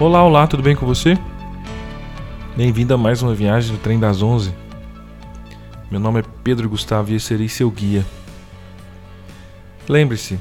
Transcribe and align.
Olá, 0.00 0.24
olá, 0.24 0.46
tudo 0.46 0.62
bem 0.62 0.74
com 0.74 0.86
você? 0.86 1.14
Bem-vindo 2.56 2.94
a 2.94 2.96
mais 2.96 3.20
uma 3.20 3.34
viagem 3.34 3.76
do 3.76 3.82
Trem 3.82 4.00
das 4.00 4.22
Onze. 4.22 4.50
Meu 5.90 6.00
nome 6.00 6.20
é 6.20 6.24
Pedro 6.42 6.70
Gustavo 6.70 7.10
e 7.10 7.12
eu 7.12 7.20
serei 7.20 7.50
seu 7.50 7.70
guia. 7.70 8.02
Lembre-se, 9.86 10.40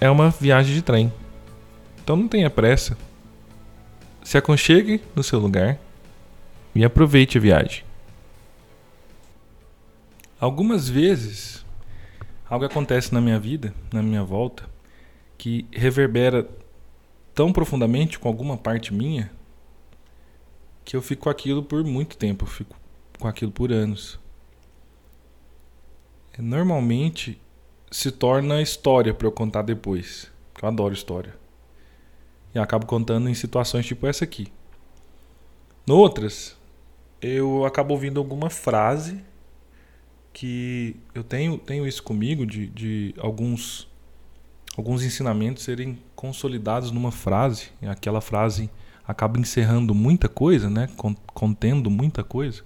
é 0.00 0.08
uma 0.08 0.30
viagem 0.30 0.76
de 0.76 0.80
trem, 0.80 1.12
então 2.00 2.14
não 2.14 2.28
tenha 2.28 2.48
pressa. 2.48 2.96
Se 4.22 4.38
aconchegue 4.38 5.02
no 5.16 5.24
seu 5.24 5.40
lugar 5.40 5.76
e 6.72 6.84
aproveite 6.84 7.38
a 7.38 7.40
viagem. 7.40 7.82
Algumas 10.38 10.88
vezes, 10.88 11.66
algo 12.48 12.64
acontece 12.64 13.12
na 13.12 13.20
minha 13.20 13.40
vida, 13.40 13.74
na 13.92 14.04
minha 14.04 14.22
volta, 14.22 14.62
que 15.36 15.66
reverbera 15.72 16.48
tão 17.34 17.52
profundamente 17.52 18.18
com 18.18 18.28
alguma 18.28 18.56
parte 18.56 18.92
minha 18.92 19.30
que 20.84 20.96
eu 20.96 21.02
fico 21.02 21.24
com 21.24 21.30
aquilo 21.30 21.62
por 21.62 21.84
muito 21.84 22.16
tempo, 22.16 22.44
eu 22.44 22.48
fico 22.48 22.76
com 23.18 23.28
aquilo 23.28 23.52
por 23.52 23.72
anos. 23.72 24.18
Normalmente 26.38 27.40
se 27.90 28.10
torna 28.10 28.62
história 28.62 29.12
para 29.12 29.26
eu 29.26 29.32
contar 29.32 29.62
depois. 29.62 30.30
Eu 30.60 30.68
adoro 30.68 30.94
história. 30.94 31.34
E 32.54 32.58
acabo 32.58 32.86
contando 32.86 33.28
em 33.28 33.34
situações 33.34 33.86
tipo 33.86 34.06
essa 34.06 34.24
aqui. 34.24 34.48
Noutras, 35.86 36.56
eu 37.20 37.64
acabo 37.64 37.94
ouvindo 37.94 38.18
alguma 38.18 38.50
frase 38.50 39.22
que 40.32 40.96
eu 41.14 41.22
tenho, 41.22 41.58
tenho 41.58 41.86
isso 41.86 42.02
comigo 42.02 42.46
de, 42.46 42.66
de 42.68 43.14
alguns 43.18 43.88
alguns 44.76 45.02
ensinamentos 45.02 45.62
serem 45.62 45.98
consolidados 46.14 46.90
numa 46.90 47.10
frase, 47.10 47.70
e 47.80 47.86
aquela 47.86 48.20
frase 48.20 48.70
acaba 49.06 49.38
encerrando 49.38 49.94
muita 49.94 50.28
coisa, 50.28 50.70
né? 50.70 50.88
contendo 51.34 51.90
muita 51.90 52.22
coisa. 52.22 52.62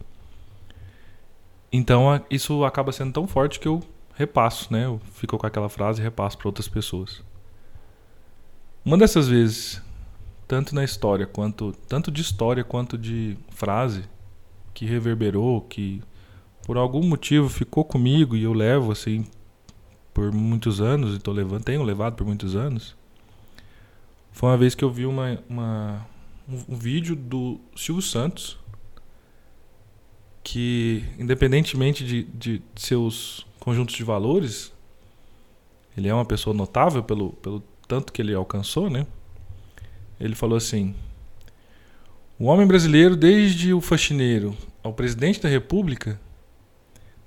Então 1.72 2.20
isso 2.30 2.64
acaba 2.64 2.92
sendo 2.92 3.12
tão 3.12 3.26
forte 3.26 3.58
que 3.58 3.68
eu 3.68 3.82
repasso, 4.14 4.72
né? 4.72 4.86
Eu 4.86 5.00
fico 5.14 5.36
com 5.36 5.46
aquela 5.46 5.68
frase 5.68 6.00
e 6.00 6.04
repasso 6.04 6.38
para 6.38 6.48
outras 6.48 6.68
pessoas. 6.68 7.22
Uma 8.84 8.96
dessas 8.96 9.28
vezes, 9.28 9.82
tanto 10.46 10.74
na 10.74 10.84
história 10.84 11.26
quanto 11.26 11.72
tanto 11.88 12.10
de 12.10 12.22
história 12.22 12.62
quanto 12.62 12.96
de 12.96 13.36
frase 13.50 14.04
que 14.72 14.86
reverberou, 14.86 15.60
que 15.62 16.02
por 16.64 16.76
algum 16.76 17.02
motivo 17.02 17.48
ficou 17.48 17.84
comigo 17.84 18.36
e 18.36 18.44
eu 18.44 18.52
levo 18.52 18.92
assim 18.92 19.26
por 20.16 20.32
muitos 20.32 20.80
anos 20.80 21.14
e 21.14 21.18
tô 21.18 21.30
levando, 21.30 21.62
tenho 21.62 21.82
levado 21.82 22.14
por 22.14 22.26
muitos 22.26 22.56
anos. 22.56 22.96
Foi 24.32 24.48
uma 24.48 24.56
vez 24.56 24.74
que 24.74 24.82
eu 24.82 24.90
vi 24.90 25.04
uma, 25.04 25.38
uma 25.46 26.06
um, 26.48 26.72
um 26.72 26.74
vídeo 26.74 27.14
do 27.14 27.60
Silvio 27.76 28.00
Santos 28.00 28.58
que, 30.42 31.04
independentemente 31.18 32.02
de, 32.02 32.22
de 32.22 32.62
seus 32.76 33.46
conjuntos 33.60 33.94
de 33.94 34.02
valores, 34.02 34.72
ele 35.94 36.08
é 36.08 36.14
uma 36.14 36.24
pessoa 36.24 36.56
notável 36.56 37.02
pelo, 37.02 37.34
pelo 37.34 37.62
tanto 37.86 38.10
que 38.10 38.22
ele 38.22 38.32
alcançou, 38.32 38.88
né? 38.88 39.06
Ele 40.18 40.34
falou 40.34 40.56
assim: 40.56 40.94
O 42.38 42.46
homem 42.46 42.66
brasileiro, 42.66 43.14
desde 43.16 43.74
o 43.74 43.82
faxineiro 43.82 44.56
ao 44.82 44.94
presidente 44.94 45.42
da 45.42 45.48
República, 45.50 46.18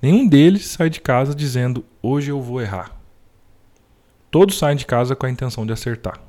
Nenhum 0.00 0.26
deles 0.26 0.66
sai 0.66 0.88
de 0.88 1.00
casa 1.00 1.34
dizendo 1.34 1.84
hoje 2.02 2.30
eu 2.30 2.40
vou 2.40 2.60
errar. 2.60 2.98
Todos 4.30 4.58
saem 4.58 4.76
de 4.76 4.86
casa 4.86 5.14
com 5.14 5.26
a 5.26 5.30
intenção 5.30 5.66
de 5.66 5.72
acertar. 5.72 6.20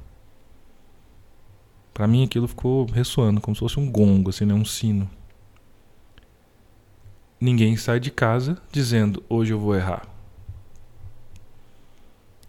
Para 1.94 2.08
mim 2.08 2.24
aquilo 2.24 2.48
ficou 2.48 2.86
ressoando 2.86 3.40
como 3.40 3.56
se 3.56 3.60
fosse 3.60 3.80
um 3.80 3.90
gongo, 3.90 4.30
assim, 4.30 4.46
né? 4.46 4.54
um 4.54 4.66
sino. 4.66 5.10
Ninguém 7.40 7.78
sai 7.78 8.00
de 8.00 8.12
casa 8.12 8.62
dizendo 8.72 9.24
hoje 9.30 9.54
eu 9.54 9.60
vou 9.60 9.76
errar. 9.76 10.08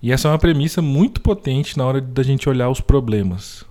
E 0.03 0.11
essa 0.11 0.27
é 0.27 0.31
uma 0.31 0.39
premissa 0.39 0.83
muito 0.83 1.21
potente 1.21 1.79
na 1.79 1.87
hora 1.87 2.01
da 2.01 2.23
gente 2.23 2.49
olhar 2.49 2.69
os 2.69 2.81
problemas. 2.81 3.65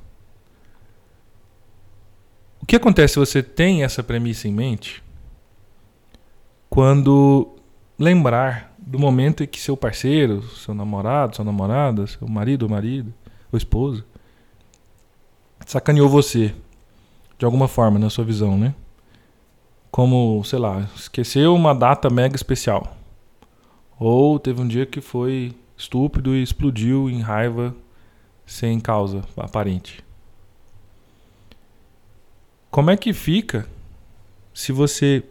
O 2.61 2.65
que 2.65 2.75
acontece 2.75 3.15
se 3.15 3.19
você 3.19 3.43
tem 3.43 3.83
essa 3.83 4.01
premissa 4.01 4.47
em 4.47 4.53
mente? 4.53 5.03
Quando 6.71 7.49
lembrar 7.99 8.73
do 8.77 8.97
momento 8.97 9.43
em 9.43 9.47
que 9.47 9.59
seu 9.59 9.75
parceiro, 9.75 10.41
seu 10.41 10.73
namorado, 10.73 11.35
sua 11.35 11.43
namorada, 11.43 12.07
seu 12.07 12.25
marido 12.29 12.63
ou 12.63 12.69
marido, 12.69 13.13
ou 13.51 13.57
esposa, 13.57 14.05
sacaneou 15.65 16.07
você 16.07 16.55
de 17.37 17.43
alguma 17.43 17.67
forma 17.67 17.99
na 17.99 18.09
sua 18.09 18.23
visão, 18.23 18.57
né? 18.57 18.73
Como, 19.91 20.41
sei 20.45 20.59
lá, 20.59 20.87
esqueceu 20.95 21.53
uma 21.53 21.75
data 21.75 22.09
mega 22.09 22.37
especial. 22.37 22.95
Ou 23.99 24.39
teve 24.39 24.61
um 24.61 24.67
dia 24.67 24.85
que 24.85 25.01
foi 25.01 25.53
estúpido 25.77 26.33
e 26.33 26.41
explodiu 26.41 27.09
em 27.09 27.19
raiva 27.19 27.75
sem 28.45 28.79
causa 28.79 29.25
aparente. 29.35 30.01
Como 32.69 32.89
é 32.89 32.95
que 32.95 33.11
fica 33.11 33.67
se 34.53 34.71
você 34.71 35.25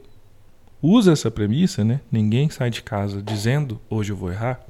usa 0.82 1.12
essa 1.12 1.30
premissa, 1.30 1.84
né? 1.84 2.00
Ninguém 2.10 2.48
sai 2.50 2.70
de 2.70 2.82
casa 2.82 3.22
dizendo 3.22 3.80
hoje 3.88 4.12
eu 4.12 4.16
vou 4.16 4.30
errar. 4.30 4.60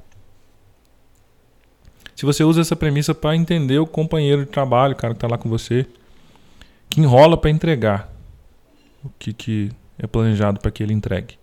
Se 2.15 2.25
você 2.25 2.43
usa 2.43 2.61
essa 2.61 2.75
premissa 2.75 3.15
para 3.15 3.35
entender 3.35 3.79
o 3.79 3.87
companheiro 3.87 4.45
de 4.45 4.51
trabalho, 4.51 4.93
o 4.93 4.97
cara 4.97 5.13
que 5.13 5.17
está 5.17 5.27
lá 5.27 5.37
com 5.37 5.49
você, 5.49 5.87
que 6.89 6.99
enrola 6.99 7.37
para 7.37 7.49
entregar 7.49 8.13
o 9.03 9.09
que, 9.17 9.33
que 9.33 9.71
é 9.97 10.05
planejado 10.05 10.59
para 10.59 10.69
que 10.69 10.83
ele 10.83 10.93
entregue. 10.93 11.39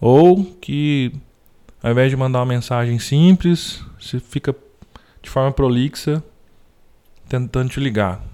Ou 0.00 0.44
que, 0.44 1.12
ao 1.82 1.92
invés 1.92 2.10
de 2.10 2.16
mandar 2.16 2.40
uma 2.40 2.46
mensagem 2.46 2.98
simples, 2.98 3.82
você 4.00 4.18
fica 4.18 4.54
de 5.22 5.30
forma 5.30 5.52
prolixa 5.52 6.22
tentando 7.28 7.70
te 7.70 7.78
ligar. 7.78 8.24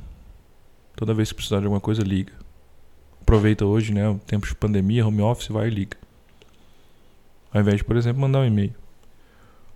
Toda 0.96 1.12
vez 1.12 1.30
que 1.30 1.34
precisar 1.34 1.58
de 1.58 1.66
alguma 1.66 1.80
coisa, 1.80 2.02
liga 2.02 2.41
aproveita 3.32 3.64
hoje, 3.64 3.94
né, 3.94 4.06
o 4.10 4.18
tempo 4.18 4.46
de 4.46 4.54
pandemia, 4.54 5.06
home 5.06 5.22
office, 5.22 5.48
vai 5.48 5.68
e 5.68 5.70
liga. 5.70 5.96
Ao 7.50 7.62
invés 7.62 7.78
de, 7.78 7.84
por 7.84 7.96
exemplo, 7.96 8.20
mandar 8.20 8.40
um 8.40 8.44
e-mail. 8.44 8.74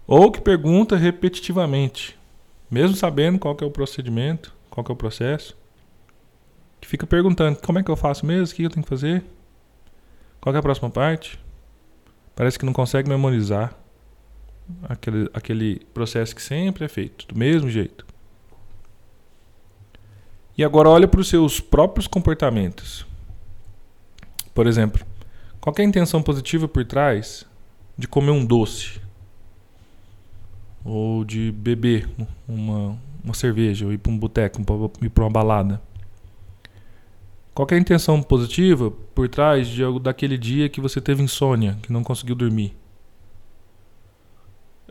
Ou 0.06 0.30
que 0.30 0.42
pergunta 0.42 0.94
repetitivamente, 0.94 2.18
mesmo 2.70 2.94
sabendo 2.94 3.38
qual 3.38 3.56
é 3.58 3.64
o 3.64 3.70
procedimento, 3.70 4.54
qual 4.68 4.84
é 4.86 4.92
o 4.92 4.96
processo, 4.96 5.56
que 6.78 6.86
fica 6.86 7.06
perguntando, 7.06 7.58
como 7.62 7.78
é 7.78 7.82
que 7.82 7.90
eu 7.90 7.96
faço 7.96 8.26
mesmo, 8.26 8.52
o 8.52 8.56
que 8.56 8.62
eu 8.62 8.70
tenho 8.70 8.84
que 8.84 8.90
fazer, 8.90 9.24
qual 10.38 10.54
é 10.54 10.58
a 10.58 10.62
próxima 10.62 10.90
parte. 10.90 11.40
Parece 12.34 12.58
que 12.58 12.66
não 12.66 12.74
consegue 12.74 13.08
memorizar 13.08 13.74
aquele, 14.86 15.30
aquele 15.32 15.80
processo 15.94 16.36
que 16.36 16.42
sempre 16.42 16.84
é 16.84 16.88
feito, 16.88 17.26
do 17.26 17.38
mesmo 17.38 17.70
jeito. 17.70 18.06
E 20.58 20.62
agora 20.62 20.90
olha 20.90 21.08
para 21.08 21.20
os 21.20 21.28
seus 21.28 21.58
próprios 21.58 22.06
comportamentos. 22.06 23.06
Por 24.56 24.66
exemplo, 24.66 25.04
qual 25.60 25.74
é 25.78 25.82
a 25.82 25.84
intenção 25.84 26.22
positiva 26.22 26.66
por 26.66 26.82
trás 26.82 27.44
de 27.94 28.08
comer 28.08 28.30
um 28.30 28.42
doce? 28.42 28.98
Ou 30.82 31.26
de 31.26 31.52
beber 31.52 32.08
uma, 32.48 32.96
uma 33.22 33.34
cerveja, 33.34 33.84
ou 33.84 33.92
ir 33.92 33.98
para 33.98 34.10
um 34.10 34.16
boteco, 34.16 34.62
ir 35.02 35.10
para 35.10 35.24
uma 35.24 35.30
balada? 35.30 35.82
Qual 37.52 37.68
é 37.70 37.74
a 37.74 37.78
intenção 37.78 38.22
positiva 38.22 38.90
por 39.14 39.28
trás 39.28 39.68
de 39.68 39.84
algo 39.84 40.00
daquele 40.00 40.38
dia 40.38 40.70
que 40.70 40.80
você 40.80 41.02
teve 41.02 41.22
insônia, 41.22 41.76
que 41.82 41.92
não 41.92 42.02
conseguiu 42.02 42.34
dormir? 42.34 42.74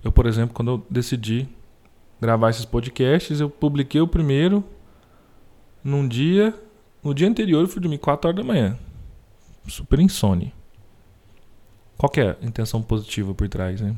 Eu, 0.03 0.11
por 0.11 0.27
exemplo, 0.27 0.53
quando 0.53 0.73
eu 0.73 0.85
decidi 0.91 1.49
gravar 2.21 2.51
esses 2.51 2.65
podcasts, 2.65 3.39
eu 3.39 3.49
publiquei 3.49 3.99
o 3.99 4.07
primeiro 4.07 4.63
num 5.83 6.07
dia, 6.07 6.53
no 7.03 7.15
dia 7.15 7.27
anterior 7.27 7.61
eu 7.61 7.67
fui 7.67 7.81
dormir 7.81 7.97
4 7.97 8.27
horas 8.27 8.37
da 8.37 8.43
manhã 8.43 8.77
super 9.67 9.99
insone. 9.99 10.53
Qual 11.97 12.11
é 12.17 12.37
a 12.41 12.45
intenção 12.45 12.81
positiva 12.81 13.33
por 13.33 13.47
trás, 13.47 13.81
né? 13.81 13.95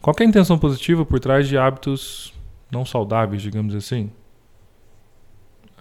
Qual 0.00 0.14
é 0.18 0.22
a 0.22 0.26
intenção 0.26 0.58
positiva 0.58 1.04
por 1.04 1.20
trás 1.20 1.48
de 1.48 1.56
hábitos 1.56 2.32
não 2.70 2.84
saudáveis, 2.84 3.42
digamos 3.42 3.74
assim? 3.74 4.10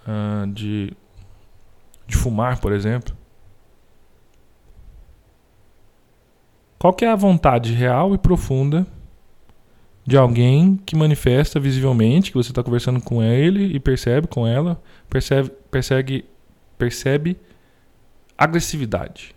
Uh, 0.02 0.48
de, 0.52 0.94
de 2.08 2.18
fumar, 2.18 2.60
por 2.60 2.72
exemplo. 2.72 3.16
Qual 6.78 6.96
é 7.02 7.08
a 7.08 7.16
vontade 7.16 7.74
real 7.74 8.14
e 8.16 8.18
profunda 8.18 8.88
de 10.06 10.18
alguém 10.18 10.78
que 10.78 10.96
manifesta 10.96 11.60
visivelmente 11.60 12.32
que 12.32 12.38
você 12.38 12.52
está 12.52 12.64
conversando 12.64 13.00
com 13.00 13.22
ele 13.22 13.76
e 13.76 13.80
percebe 13.80 14.28
com 14.28 14.48
ela, 14.48 14.82
percebe, 15.08 15.52
persegue, 15.70 16.26
percebe 16.78 17.38
agressividade. 18.44 19.36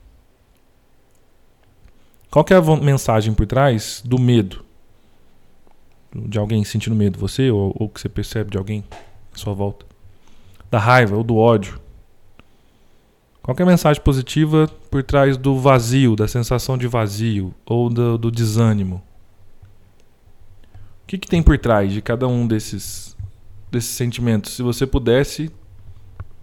Qual 2.31 2.45
é 2.49 2.55
a 2.55 2.77
mensagem 2.77 3.35
por 3.35 3.47
trás 3.47 4.03
do 4.05 4.19
medo? 4.19 4.65
De 6.15 6.39
alguém 6.39 6.65
sentindo 6.65 6.97
medo, 6.97 7.19
você 7.19 7.51
ou, 7.51 7.77
ou 7.79 7.89
que 7.89 8.01
você 8.01 8.09
percebe 8.09 8.51
de 8.51 8.57
alguém 8.57 8.83
à 9.33 9.37
sua 9.37 9.53
volta. 9.53 9.85
Da 10.71 10.79
raiva 10.79 11.17
ou 11.17 11.23
do 11.23 11.37
ódio. 11.37 11.79
Qualquer 13.43 13.67
mensagem 13.67 14.03
positiva 14.03 14.69
por 14.91 15.03
trás 15.03 15.37
do 15.37 15.61
vazio, 15.61 16.17
da 16.17 16.27
sensação 16.27 16.79
de 16.79 16.89
vazio 16.89 17.55
ou 17.67 17.91
do, 17.91 18.17
do 18.17 18.31
desânimo. 18.31 19.03
O 21.03 21.07
que, 21.07 21.19
que 21.19 21.29
tem 21.29 21.43
por 21.43 21.59
trás 21.59 21.93
de 21.93 22.01
cada 22.01 22.27
um 22.27 22.47
desses, 22.47 23.15
desses 23.71 23.91
sentimentos? 23.91 24.55
Se 24.55 24.63
você 24.63 24.87
pudesse 24.87 25.51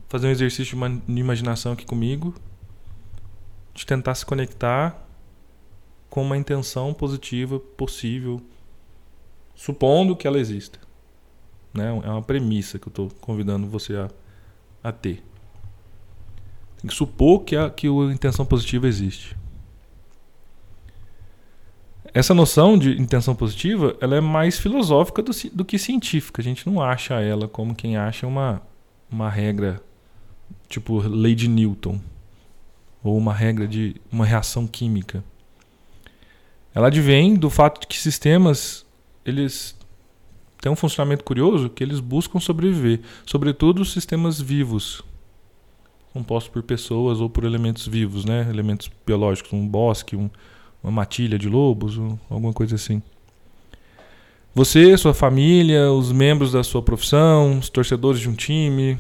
fazer 0.08 0.28
um 0.28 0.32
exercício 0.32 0.78
de 1.08 1.20
imaginação 1.20 1.72
aqui 1.72 1.86
comigo, 1.86 2.36
de 3.74 3.86
tentar 3.86 4.16
se 4.16 4.26
conectar 4.26 5.08
com 6.10 6.22
uma 6.22 6.38
intenção 6.38 6.94
positiva 6.94 7.60
possível, 7.60 8.42
supondo 9.56 10.16
que 10.16 10.28
ela 10.28 10.40
exista. 10.40 10.80
Né? 11.74 11.88
É 12.04 12.10
uma 12.10 12.22
premissa 12.22 12.78
que 12.78 12.88
eu 12.88 12.92
estou 12.92 13.10
convidando 13.22 13.66
você 13.68 13.96
a, 13.96 14.10
a 14.84 14.92
ter. 14.92 15.24
Tem 16.78 16.90
que 16.90 16.94
supor 16.94 17.44
que 17.44 17.56
a, 17.56 17.70
que 17.70 17.88
a 17.88 18.14
intenção 18.14 18.46
positiva 18.46 18.88
existe. 18.88 19.38
Essa 22.14 22.34
noção 22.34 22.78
de 22.78 23.00
intenção 23.00 23.34
positiva 23.34 23.96
ela 24.02 24.18
é 24.18 24.22
mais 24.22 24.60
filosófica 24.60 25.22
do, 25.22 25.32
do 25.54 25.64
que 25.64 25.80
científica. 25.80 26.42
A 26.42 26.44
gente 26.44 26.68
não 26.68 26.82
acha 26.82 27.22
ela 27.22 27.48
como 27.48 27.74
quem 27.74 27.96
acha 27.96 28.28
uma, 28.28 28.62
uma 29.10 29.30
regra 29.30 29.82
tipo 30.68 31.00
lei 31.00 31.36
de 31.36 31.48
Newton 31.48 32.02
ou 33.04 33.18
uma 33.18 33.34
regra 33.34 33.68
de 33.68 33.96
uma 34.12 34.26
reação 34.26 34.68
química. 34.68 35.24
Ela 36.74 36.88
advém 36.88 37.36
do 37.36 37.50
fato 37.50 37.82
de 37.82 37.88
que 37.88 37.98
sistemas 37.98 38.86
eles 39.26 39.76
têm 40.62 40.72
um 40.72 40.76
funcionamento 40.76 41.24
curioso 41.24 41.70
que 41.70 41.84
eles 41.84 42.00
buscam 42.00 42.40
sobreviver, 42.40 43.02
sobretudo 43.26 43.82
os 43.82 43.92
sistemas 43.92 44.40
vivos, 44.40 45.04
compostos 46.14 46.52
por 46.52 46.64
pessoas 46.64 47.20
ou 47.20 47.30
por 47.30 47.44
elementos 47.44 47.88
vivos, 47.88 48.26
né? 48.26 48.48
Elementos 48.50 48.90
biológicos, 49.06 49.52
um 49.54 49.68
bosque, 49.68 50.16
um, 50.16 50.30
uma 50.84 50.92
matilha 50.92 51.38
de 51.38 51.50
lobos, 51.50 51.98
um, 51.98 52.18
alguma 52.30 52.54
coisa 52.54 52.76
assim. 52.76 53.02
Você, 54.54 54.98
sua 54.98 55.14
família, 55.14 55.92
os 55.92 56.12
membros 56.12 56.52
da 56.52 56.64
sua 56.64 56.82
profissão, 56.82 57.60
os 57.60 57.70
torcedores 57.70 58.20
de 58.20 58.28
um 58.28 58.34
time, 58.34 58.98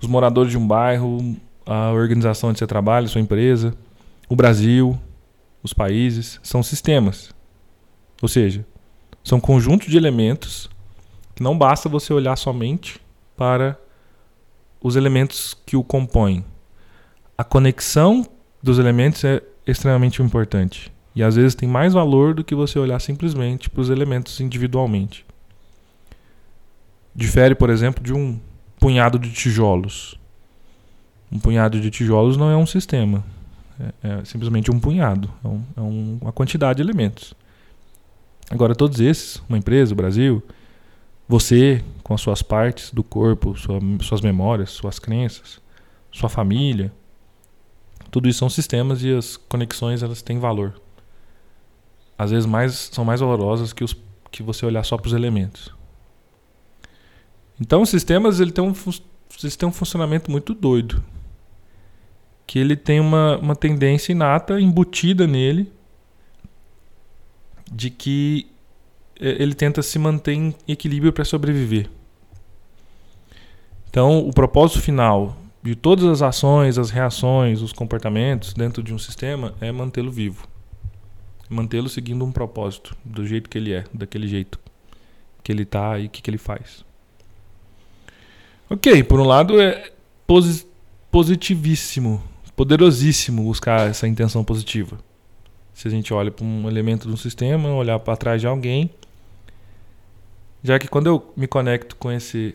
os 0.00 0.08
moradores 0.08 0.50
de 0.50 0.58
um 0.58 0.66
bairro, 0.66 1.36
a 1.66 1.90
organização 1.90 2.50
onde 2.50 2.58
você 2.58 2.66
trabalha, 2.66 3.08
sua 3.08 3.20
empresa, 3.20 3.74
o 4.28 4.36
Brasil, 4.36 4.98
os 5.62 5.72
países, 5.72 6.40
são 6.42 6.62
sistemas. 6.62 7.34
Ou 8.22 8.28
seja, 8.28 8.66
são 9.24 9.40
conjuntos 9.40 9.88
de 9.88 9.96
elementos 9.96 10.68
que 11.34 11.42
não 11.42 11.56
basta 11.56 11.88
você 11.88 12.12
olhar 12.12 12.36
somente 12.36 13.00
para 13.36 13.78
os 14.82 14.96
elementos 14.96 15.56
que 15.66 15.76
o 15.76 15.82
compõem. 15.82 16.44
A 17.36 17.44
conexão 17.44 18.26
dos 18.62 18.78
elementos 18.78 19.24
é 19.24 19.42
extremamente 19.66 20.22
importante. 20.22 20.92
E 21.14 21.22
às 21.22 21.36
vezes 21.36 21.54
tem 21.54 21.68
mais 21.68 21.94
valor 21.94 22.34
do 22.34 22.44
que 22.44 22.54
você 22.54 22.78
olhar 22.78 23.00
simplesmente 23.00 23.68
para 23.70 23.80
os 23.80 23.90
elementos 23.90 24.40
individualmente. 24.40 25.24
Difere, 27.14 27.54
por 27.54 27.70
exemplo, 27.70 28.02
de 28.02 28.12
um 28.12 28.38
punhado 28.78 29.18
de 29.18 29.32
tijolos. 29.32 30.19
Um 31.32 31.38
punhado 31.38 31.80
de 31.80 31.90
tijolos 31.90 32.36
não 32.36 32.50
é 32.50 32.56
um 32.56 32.66
sistema. 32.66 33.24
É, 34.02 34.08
é 34.20 34.24
simplesmente 34.24 34.70
um 34.70 34.80
punhado. 34.80 35.30
É, 35.44 35.48
um, 35.48 35.62
é 35.76 35.80
um, 35.80 36.18
uma 36.22 36.32
quantidade 36.32 36.78
de 36.78 36.82
elementos. 36.82 37.34
Agora, 38.50 38.74
todos 38.74 38.98
esses, 39.00 39.40
uma 39.48 39.56
empresa, 39.56 39.92
o 39.92 39.96
Brasil, 39.96 40.42
você, 41.28 41.84
com 42.02 42.12
as 42.12 42.20
suas 42.20 42.42
partes 42.42 42.90
do 42.90 43.04
corpo, 43.04 43.56
sua, 43.56 43.78
suas 44.02 44.20
memórias, 44.20 44.70
suas 44.70 44.98
crenças, 44.98 45.60
sua 46.10 46.28
família, 46.28 46.92
tudo 48.10 48.28
isso 48.28 48.40
são 48.40 48.50
sistemas 48.50 49.04
e 49.04 49.14
as 49.14 49.36
conexões 49.36 50.02
elas 50.02 50.20
têm 50.20 50.40
valor. 50.40 50.80
Às 52.18 52.32
vezes 52.32 52.46
mais, 52.46 52.90
são 52.92 53.04
mais 53.04 53.20
valorosas 53.20 53.72
que, 53.72 53.84
os, 53.84 53.96
que 54.30 54.42
você 54.42 54.66
olhar 54.66 54.84
só 54.84 54.98
para 54.98 55.06
os 55.06 55.14
elementos. 55.14 55.72
Então, 57.60 57.82
os 57.82 57.90
sistemas 57.90 58.40
ele 58.40 58.50
tem 58.50 58.64
um, 58.64 58.74
eles 59.40 59.54
têm 59.54 59.68
um 59.68 59.72
funcionamento 59.72 60.30
muito 60.30 60.52
doido. 60.52 61.02
Que 62.50 62.58
ele 62.58 62.74
tem 62.74 62.98
uma, 62.98 63.38
uma 63.38 63.54
tendência 63.54 64.10
inata, 64.10 64.60
embutida 64.60 65.24
nele, 65.24 65.72
de 67.70 67.90
que 67.90 68.48
é, 69.20 69.40
ele 69.40 69.54
tenta 69.54 69.80
se 69.82 69.96
manter 70.00 70.32
em 70.32 70.52
equilíbrio 70.66 71.12
para 71.12 71.24
sobreviver. 71.24 71.88
Então, 73.88 74.18
o 74.26 74.32
propósito 74.32 74.80
final 74.80 75.36
de 75.62 75.76
todas 75.76 76.04
as 76.06 76.22
ações, 76.22 76.76
as 76.76 76.90
reações, 76.90 77.62
os 77.62 77.72
comportamentos 77.72 78.52
dentro 78.52 78.82
de 78.82 78.92
um 78.92 78.98
sistema 78.98 79.54
é 79.60 79.70
mantê-lo 79.70 80.10
vivo. 80.10 80.48
Mantê-lo 81.48 81.88
seguindo 81.88 82.24
um 82.24 82.32
propósito, 82.32 82.96
do 83.04 83.24
jeito 83.24 83.48
que 83.48 83.58
ele 83.58 83.72
é, 83.72 83.84
daquele 83.94 84.26
jeito 84.26 84.58
que 85.44 85.52
ele 85.52 85.62
está 85.62 86.00
e 86.00 86.06
o 86.06 86.10
que, 86.10 86.20
que 86.20 86.28
ele 86.28 86.36
faz. 86.36 86.84
Ok, 88.68 89.04
por 89.04 89.20
um 89.20 89.24
lado 89.24 89.60
é 89.60 89.92
posi 90.26 90.68
positivíssimo, 91.12 92.20
poderosíssimo 92.56 93.42
buscar 93.42 93.88
essa 93.88 94.06
intenção 94.06 94.44
positiva. 94.44 94.98
Se 95.72 95.88
a 95.88 95.90
gente 95.90 96.12
olha 96.12 96.30
para 96.30 96.44
um 96.44 96.68
elemento 96.68 97.08
do 97.08 97.16
sistema, 97.16 97.72
olhar 97.74 97.98
para 97.98 98.16
trás 98.16 98.40
de 98.40 98.46
alguém, 98.46 98.90
já 100.62 100.78
que 100.78 100.88
quando 100.88 101.06
eu 101.06 101.32
me 101.36 101.46
conecto 101.46 101.96
com 101.96 102.10
esse 102.12 102.54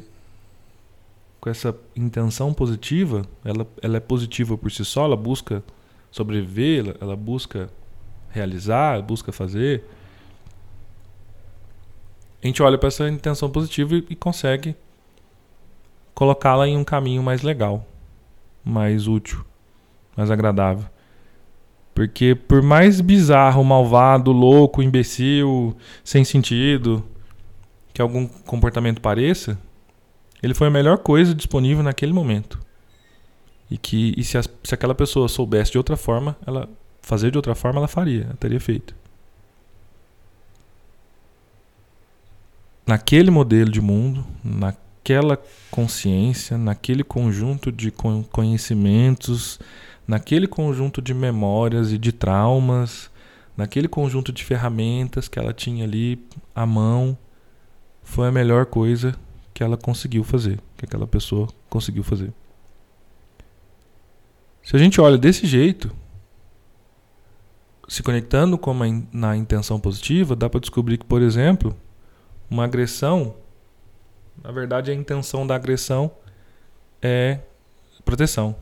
com 1.42 1.50
essa 1.50 1.76
intenção 1.96 2.52
positiva, 2.52 3.22
ela, 3.44 3.68
ela 3.80 3.98
é 3.98 4.00
positiva 4.00 4.58
por 4.58 4.72
si 4.72 4.84
só, 4.84 5.06
ela 5.06 5.16
busca 5.16 5.64
sobreviver, 6.10 6.80
ela, 6.80 6.98
ela 7.00 7.16
busca 7.16 7.70
realizar, 8.32 9.00
busca 9.04 9.32
fazer. 9.32 9.84
A 12.44 12.48
gente 12.48 12.64
olha 12.64 12.80
para 12.80 12.88
essa 12.88 13.08
intenção 13.08 13.48
positiva 13.48 13.94
e, 13.94 14.06
e 14.10 14.16
consegue 14.16 14.76
colocá-la 16.16 16.68
em 16.68 16.76
um 16.78 16.84
caminho 16.84 17.22
mais 17.22 17.44
legal, 17.44 17.86
mais 18.64 19.06
útil, 19.06 19.46
mais 20.16 20.32
agradável. 20.32 20.86
Porque 21.94 22.36
por 22.36 22.62
mais 22.62 23.00
bizarro, 23.00 23.64
malvado, 23.64 24.32
louco, 24.32 24.84
imbecil, 24.84 25.76
sem 26.04 26.26
sentido, 26.26 27.04
que 27.94 28.02
algum 28.02 28.28
comportamento 28.28 29.00
pareça, 29.00 29.58
ele 30.44 30.54
foi 30.54 30.68
a 30.68 30.72
melhor 30.72 30.98
coisa 30.98 31.34
disponível 31.34 31.82
naquele 31.82 32.12
momento. 32.12 32.60
E 33.72 33.78
que 33.78 34.14
e 34.18 34.24
se, 34.24 34.38
se 34.64 34.76
aquela 34.76 34.94
pessoa 34.94 35.28
soubesse 35.28 35.72
de 35.72 35.78
outra 35.78 35.96
forma, 35.96 36.36
ela 36.46 36.70
fazer 37.02 37.32
de 37.32 37.38
outra 37.38 37.56
forma, 37.56 37.80
ela 37.80 37.88
faria, 37.88 38.24
ela 38.24 38.38
teria 38.38 38.60
feito. 38.60 38.94
Naquele 42.86 43.32
modelo 43.32 43.72
de 43.72 43.80
mundo, 43.80 44.26
naquela 44.44 45.40
consciência, 45.72 46.58
naquele 46.58 47.04
conjunto 47.04 47.72
de 47.72 47.92
conhecimentos, 48.32 49.60
naquele 50.08 50.48
conjunto 50.48 51.02
de 51.02 51.14
memórias 51.14 51.92
e 51.92 51.98
de 51.98 52.12
traumas, 52.12 53.10
naquele 53.56 53.88
conjunto 53.88 54.32
de 54.32 54.44
ferramentas 54.44 55.28
que 55.28 55.40
ela 55.40 55.54
tinha 55.54 55.84
ali 55.84 56.24
à 56.54 56.66
mão, 56.66 57.18
foi 58.04 58.28
a 58.28 58.32
melhor 58.32 58.66
coisa 58.66 59.16
que 59.54 59.64
ela 59.64 59.78
conseguiu 59.78 60.24
fazer, 60.24 60.60
que 60.78 60.86
aquela 60.86 61.08
pessoa 61.08 61.48
conseguiu 61.70 62.04
fazer. 62.04 62.34
Se 64.62 64.76
a 64.76 64.80
gente 64.80 65.00
olha 65.00 65.18
desse 65.18 65.46
jeito, 65.46 65.92
se 67.88 68.02
conectando 68.02 68.58
com 68.58 68.72
uma, 68.72 68.86
na 69.12 69.38
intenção 69.38 69.80
positiva, 69.80 70.36
dá 70.36 70.50
para 70.50 70.60
descobrir 70.60 70.98
que, 70.98 71.06
por 71.06 71.22
exemplo, 71.22 71.76
uma 72.50 72.64
agressão, 72.64 73.36
na 74.44 74.52
verdade, 74.52 74.92
a 74.92 74.94
intenção 74.94 75.46
da 75.46 75.56
agressão 75.56 76.12
é 77.02 77.40
proteção. 78.04 78.56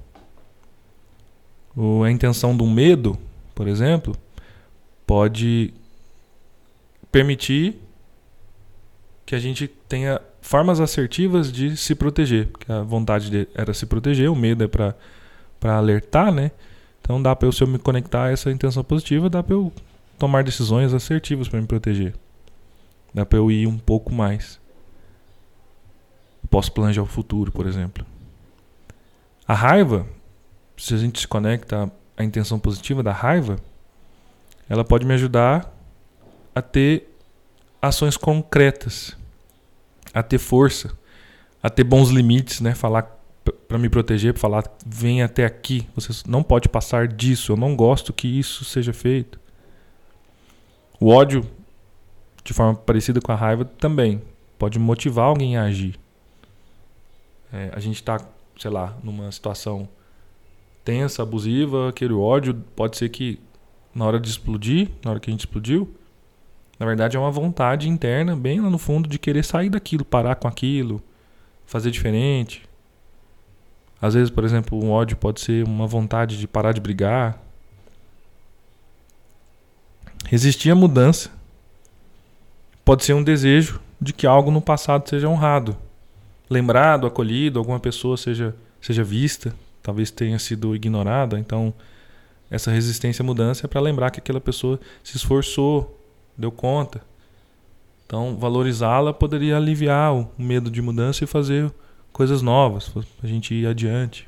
A 1.75 2.11
intenção 2.11 2.55
do 2.55 2.65
medo, 2.67 3.17
por 3.55 3.67
exemplo, 3.67 4.15
pode 5.07 5.73
permitir 7.11 7.79
que 9.25 9.35
a 9.35 9.39
gente 9.39 9.67
tenha 9.67 10.21
formas 10.41 10.79
assertivas 10.79 11.51
de 11.51 11.75
se 11.77 11.95
proteger. 11.95 12.47
Porque 12.47 12.71
a 12.71 12.81
vontade 12.81 13.47
era 13.55 13.73
se 13.73 13.85
proteger, 13.85 14.29
o 14.29 14.35
medo 14.35 14.63
é 14.63 14.67
para 14.67 14.95
alertar, 15.63 16.31
né? 16.31 16.51
Então 17.01 17.21
dá 17.21 17.35
para 17.35 17.47
eu, 17.47 17.51
se 17.51 17.63
eu 17.63 17.67
me 17.67 17.79
conectar 17.79 18.25
a 18.25 18.31
essa 18.31 18.51
intenção 18.51 18.83
positiva, 18.83 19.29
dá 19.29 19.41
para 19.41 19.55
eu 19.55 19.71
tomar 20.17 20.43
decisões 20.43 20.93
assertivas 20.93 21.47
para 21.47 21.59
me 21.59 21.67
proteger. 21.67 22.13
Dá 23.13 23.25
para 23.25 23.37
eu 23.39 23.51
ir 23.51 23.67
um 23.67 23.77
pouco 23.77 24.13
mais. 24.13 24.59
Posso 26.49 26.71
planejar 26.71 27.01
o 27.01 27.05
futuro, 27.05 27.51
por 27.51 27.65
exemplo. 27.65 28.05
A 29.47 29.53
raiva, 29.53 30.07
se 30.77 30.93
a 30.93 30.97
gente 30.97 31.19
se 31.19 31.27
conecta 31.27 31.91
à 32.17 32.23
intenção 32.23 32.59
positiva 32.59 33.01
da 33.03 33.11
raiva, 33.11 33.57
ela 34.69 34.83
pode 34.83 35.05
me 35.05 35.13
ajudar 35.13 35.71
a 36.55 36.61
ter 36.61 37.09
ações 37.81 38.15
concretas, 38.17 39.15
a 40.13 40.23
ter 40.23 40.37
força, 40.37 40.97
a 41.61 41.69
ter 41.69 41.83
bons 41.83 42.09
limites, 42.09 42.61
né? 42.61 42.73
Falar 42.73 43.19
para 43.67 43.77
me 43.77 43.89
proteger, 43.89 44.37
falar, 44.37 44.63
vem 44.85 45.21
até 45.21 45.45
aqui, 45.45 45.87
você 45.95 46.13
não 46.27 46.41
pode 46.41 46.69
passar 46.69 47.07
disso, 47.07 47.51
eu 47.51 47.57
não 47.57 47.75
gosto 47.75 48.13
que 48.13 48.27
isso 48.27 48.63
seja 48.63 48.93
feito. 48.93 49.39
O 50.99 51.09
ódio, 51.09 51.45
de 52.43 52.53
forma 52.53 52.75
parecida 52.75 53.19
com 53.19 53.31
a 53.31 53.35
raiva, 53.35 53.65
também 53.65 54.21
pode 54.57 54.79
motivar 54.79 55.25
alguém 55.25 55.57
a 55.57 55.63
agir. 55.63 55.99
É, 57.51 57.69
a 57.73 57.79
gente 57.79 57.95
está, 57.95 58.21
sei 58.57 58.71
lá, 58.71 58.95
numa 59.03 59.31
situação 59.31 59.89
tensa, 60.83 61.23
abusiva, 61.23 61.89
aquele 61.89 62.13
ódio 62.13 62.53
pode 62.75 62.97
ser 62.97 63.09
que 63.09 63.39
na 63.93 64.05
hora 64.05 64.19
de 64.19 64.29
explodir, 64.29 64.89
na 65.03 65.11
hora 65.11 65.19
que 65.19 65.29
a 65.29 65.33
gente 65.33 65.41
explodiu, 65.41 65.93
na 66.79 66.85
verdade 66.85 67.15
é 67.15 67.19
uma 67.19 67.31
vontade 67.31 67.87
interna, 67.87 68.35
bem 68.35 68.59
lá 68.59 68.69
no 68.69 68.77
fundo, 68.77 69.07
de 69.07 69.19
querer 69.19 69.43
sair 69.43 69.69
daquilo, 69.69 70.03
parar 70.03 70.35
com 70.35 70.47
aquilo, 70.47 71.01
fazer 71.65 71.91
diferente. 71.91 72.67
Às 74.01 74.15
vezes, 74.15 74.29
por 74.29 74.43
exemplo, 74.43 74.83
um 74.83 74.91
ódio 74.91 75.15
pode 75.15 75.39
ser 75.39 75.63
uma 75.65 75.87
vontade 75.87 76.37
de 76.37 76.47
parar 76.47 76.73
de 76.73 76.81
brigar. 76.81 77.41
Resistir 80.25 80.71
à 80.71 80.75
mudança 80.75 81.29
pode 82.83 83.05
ser 83.05 83.13
um 83.13 83.23
desejo 83.23 83.79
de 84.01 84.11
que 84.11 84.27
algo 84.27 84.51
no 84.51 84.61
passado 84.61 85.07
seja 85.07 85.29
honrado, 85.29 85.77
lembrado, 86.49 87.07
acolhido, 87.07 87.59
alguma 87.59 87.79
pessoa 87.79 88.17
seja, 88.17 88.53
seja 88.81 89.03
vista, 89.03 89.55
talvez 89.83 90.09
tenha 90.09 90.39
sido 90.39 90.75
ignorada. 90.75 91.37
Então, 91.37 91.73
essa 92.49 92.71
resistência 92.71 93.21
à 93.21 93.25
mudança 93.25 93.65
é 93.65 93.67
para 93.67 93.81
lembrar 93.81 94.09
que 94.09 94.19
aquela 94.19 94.41
pessoa 94.41 94.79
se 95.03 95.17
esforçou, 95.17 95.99
deu 96.37 96.51
conta. 96.51 97.01
Então, 98.05 98.37
valorizá-la 98.37 99.13
poderia 99.13 99.57
aliviar 99.57 100.15
o 100.15 100.29
medo 100.37 100.71
de 100.71 100.81
mudança 100.81 101.23
e 101.23 101.27
fazer 101.27 101.71
coisas 102.11 102.41
novas, 102.41 102.91
a 103.21 103.27
gente 103.27 103.53
ir 103.53 103.67
adiante. 103.67 104.27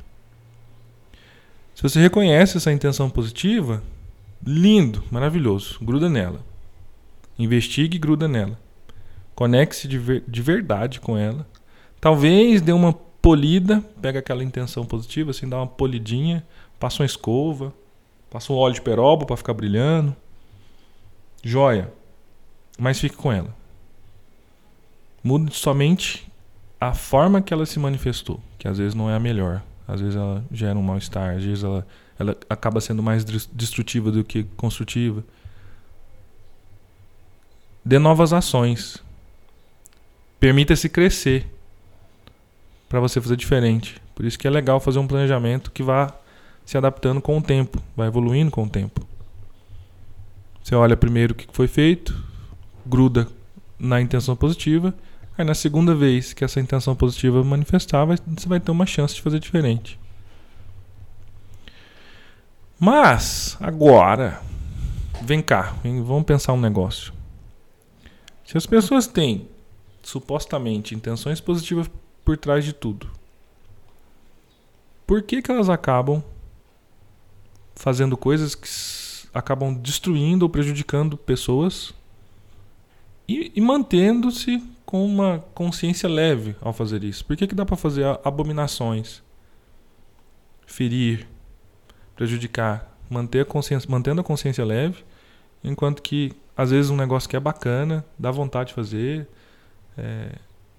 Se 1.75 1.83
você 1.83 1.99
reconhece 1.99 2.57
essa 2.57 2.71
intenção 2.71 3.09
positiva, 3.09 3.83
lindo, 4.45 5.03
maravilhoso, 5.11 5.77
gruda 5.81 6.09
nela. 6.09 6.39
Investigue 7.37 7.97
e 7.97 7.99
gruda 7.99 8.27
nela. 8.27 8.57
Conecte-se 9.35 9.87
de, 9.87 9.99
ver, 9.99 10.23
de 10.25 10.41
verdade 10.41 10.99
com 10.99 11.17
ela. 11.17 11.45
Talvez 11.99 12.61
dê 12.61 12.71
uma 12.71 12.93
polida, 13.25 13.83
pega 13.99 14.19
aquela 14.19 14.43
intenção 14.43 14.85
positiva, 14.85 15.31
assim, 15.31 15.49
dá 15.49 15.57
uma 15.57 15.65
polidinha, 15.65 16.45
passa 16.79 17.01
uma 17.01 17.07
escova, 17.07 17.73
passa 18.29 18.53
um 18.53 18.55
óleo 18.55 18.75
de 18.75 18.81
peroba 18.83 19.25
para 19.25 19.35
ficar 19.35 19.55
brilhando. 19.55 20.15
Joia. 21.43 21.91
Mas 22.77 22.99
fique 22.99 23.15
com 23.15 23.33
ela. 23.33 23.49
Mude 25.23 25.55
somente 25.55 26.31
a 26.79 26.93
forma 26.93 27.41
que 27.41 27.51
ela 27.51 27.65
se 27.65 27.79
manifestou, 27.79 28.39
que 28.59 28.67
às 28.67 28.77
vezes 28.77 28.93
não 28.93 29.09
é 29.09 29.15
a 29.15 29.19
melhor. 29.19 29.63
Às 29.87 30.01
vezes 30.01 30.15
ela 30.15 30.45
gera 30.51 30.77
um 30.77 30.83
mal-estar, 30.83 31.35
às 31.35 31.43
vezes 31.43 31.63
ela, 31.63 31.87
ela 32.19 32.37
acaba 32.47 32.79
sendo 32.79 33.01
mais 33.01 33.25
destrutiva 33.25 34.11
do 34.11 34.23
que 34.23 34.43
construtiva. 34.55 35.23
Dê 37.83 37.97
novas 37.97 38.33
ações. 38.33 39.03
Permita-se 40.39 40.87
crescer 40.87 41.54
para 42.95 43.01
você 43.01 43.19
fazer 43.19 43.35
diferente. 43.35 44.01
Por 44.15 44.23
isso 44.23 44.39
que 44.39 44.47
é 44.47 44.49
legal 44.49 44.79
fazer 44.79 44.99
um 44.99 45.07
planejamento 45.07 45.69
que 45.69 45.83
vá 45.83 46.13
se 46.65 46.77
adaptando 46.77 47.19
com 47.19 47.37
o 47.37 47.41
tempo, 47.41 47.83
vai 47.93 48.07
evoluindo 48.07 48.49
com 48.49 48.63
o 48.63 48.69
tempo. 48.69 49.05
Você 50.63 50.73
olha 50.73 50.95
primeiro 50.95 51.33
o 51.33 51.35
que 51.35 51.45
foi 51.51 51.67
feito, 51.67 52.15
gruda 52.85 53.27
na 53.77 53.99
intenção 53.99 54.35
positiva 54.35 54.93
Aí 55.37 55.43
na 55.43 55.53
segunda 55.53 55.93
vez 55.93 56.31
que 56.31 56.45
essa 56.45 56.61
intenção 56.61 56.95
positiva 56.95 57.43
manifestar, 57.43 58.05
você 58.05 58.47
vai 58.47 58.59
ter 58.59 58.71
uma 58.71 58.85
chance 58.85 59.15
de 59.15 59.21
fazer 59.21 59.37
diferente. 59.39 59.99
Mas, 62.79 63.57
agora, 63.59 64.39
vem 65.21 65.41
cá, 65.41 65.75
vamos 65.83 66.23
pensar 66.23 66.53
um 66.53 66.59
negócio. 66.59 67.11
Se 68.45 68.57
as 68.57 68.65
pessoas 68.65 69.07
têm 69.07 69.49
supostamente 70.01 70.95
intenções 70.95 71.41
positivas 71.41 71.89
por 72.25 72.35
trás 72.35 72.65
de 72.65 72.73
tudo, 72.73 73.09
por 75.07 75.21
que, 75.21 75.41
que 75.41 75.51
elas 75.51 75.69
acabam 75.69 76.23
fazendo 77.75 78.17
coisas 78.17 78.55
que 78.55 78.67
acabam 79.33 79.73
destruindo 79.73 80.45
ou 80.45 80.49
prejudicando 80.49 81.17
pessoas 81.17 81.93
e, 83.27 83.51
e 83.55 83.61
mantendo-se 83.61 84.63
com 84.85 85.05
uma 85.05 85.43
consciência 85.53 86.07
leve 86.07 86.55
ao 86.61 86.71
fazer 86.71 87.03
isso. 87.03 87.25
Por 87.25 87.35
que, 87.35 87.47
que 87.47 87.55
dá 87.55 87.65
para 87.65 87.75
fazer 87.75 88.05
abominações, 88.23 89.21
ferir, 90.65 91.27
prejudicar, 92.15 92.97
manter 93.09 93.41
a 93.41 93.45
consciência, 93.45 93.89
mantendo 93.89 94.21
a 94.21 94.23
consciência 94.23 94.63
leve, 94.63 95.03
enquanto 95.63 96.01
que 96.01 96.31
às 96.55 96.71
vezes 96.71 96.89
um 96.89 96.95
negócio 96.95 97.29
que 97.29 97.35
é 97.35 97.39
bacana, 97.39 98.05
dá 98.17 98.31
vontade 98.31 98.69
de 98.69 98.75
fazer, 98.75 99.27
é, 99.97 100.35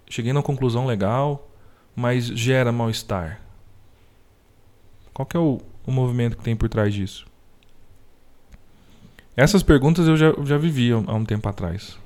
cheguei 0.09 0.33
numa 0.33 0.43
conclusão 0.43 0.87
legal, 0.87 1.49
mas 1.95 2.27
gera 2.27 2.71
mal-estar. 2.73 3.41
Qual 5.13 5.25
que 5.27 5.37
é 5.37 5.41
o, 5.41 5.61
o 5.87 5.91
movimento 5.91 6.37
que 6.37 6.45
tem 6.45 6.55
por 6.55 6.69
trás 6.69 6.93
disso? 6.93 7.27
Essas 9.37 9.63
perguntas 9.63 10.09
eu 10.09 10.17
já, 10.17 10.33
já 10.45 10.57
vivi 10.57 10.93
há 10.93 10.97
um 10.97 11.25
tempo 11.25 11.49
atrás. 11.49 11.99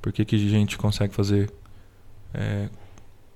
Por 0.00 0.12
que, 0.12 0.24
que 0.24 0.36
a 0.36 0.38
gente 0.38 0.78
consegue 0.78 1.14
fazer 1.14 1.52
é, 2.32 2.68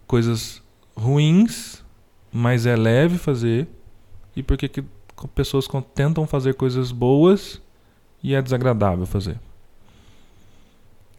coisas 0.07 0.63
ruins, 0.97 1.85
mas 2.33 2.67
é 2.67 2.77
leve 2.77 3.19
fazer? 3.19 3.69
E 4.37 4.43
por 4.43 4.57
que, 4.57 4.69
que 4.69 4.85
pessoas 5.35 5.69
tentam 5.95 6.27
fazer 6.27 6.55
coisas 6.55 6.93
boas 6.93 7.61
e 8.23 8.35
é 8.35 8.41
desagradável 8.41 9.07
fazer? 9.07 9.39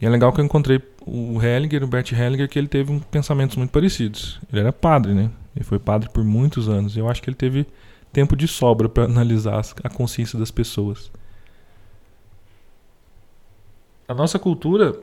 E 0.02 0.06
é 0.06 0.10
legal 0.10 0.32
que 0.34 0.42
eu 0.42 0.46
encontrei 0.46 0.82
o 1.06 1.42
Hellinger, 1.42 1.84
o 1.84 1.88
Bert 1.88 2.12
Hellinger, 2.12 2.50
que 2.50 2.58
ele 2.58 2.68
teve 2.68 3.00
pensamentos 3.12 3.56
muito 3.56 3.72
parecidos. 3.72 4.40
Ele 4.52 4.62
era 4.62 4.74
padre, 4.74 5.14
né? 5.14 5.30
Ele 5.56 5.64
foi 5.64 5.78
padre 5.78 6.10
por 6.10 6.24
muitos 6.24 6.68
anos. 6.68 6.98
Eu 6.98 7.08
acho 7.08 7.22
que 7.22 7.30
ele 7.30 7.38
teve 7.38 7.68
tempo 8.12 8.36
de 8.36 8.48
sobra 8.48 8.90
para 8.90 9.04
analisar 9.04 9.62
a 9.84 9.90
consciência 9.90 10.40
das 10.40 10.50
pessoas. 10.50 11.12
A 14.08 14.14
nossa 14.14 14.40
cultura 14.40 14.98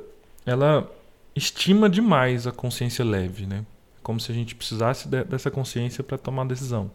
ela 0.44 0.90
estima 1.34 1.88
demais 1.88 2.46
a 2.46 2.52
consciência 2.52 3.04
leve, 3.04 3.46
né? 3.46 3.64
Como 4.02 4.18
se 4.18 4.32
a 4.32 4.34
gente 4.34 4.54
precisasse 4.54 5.08
de, 5.08 5.24
dessa 5.24 5.50
consciência 5.50 6.02
para 6.02 6.18
tomar 6.18 6.44
decisão. 6.46 6.90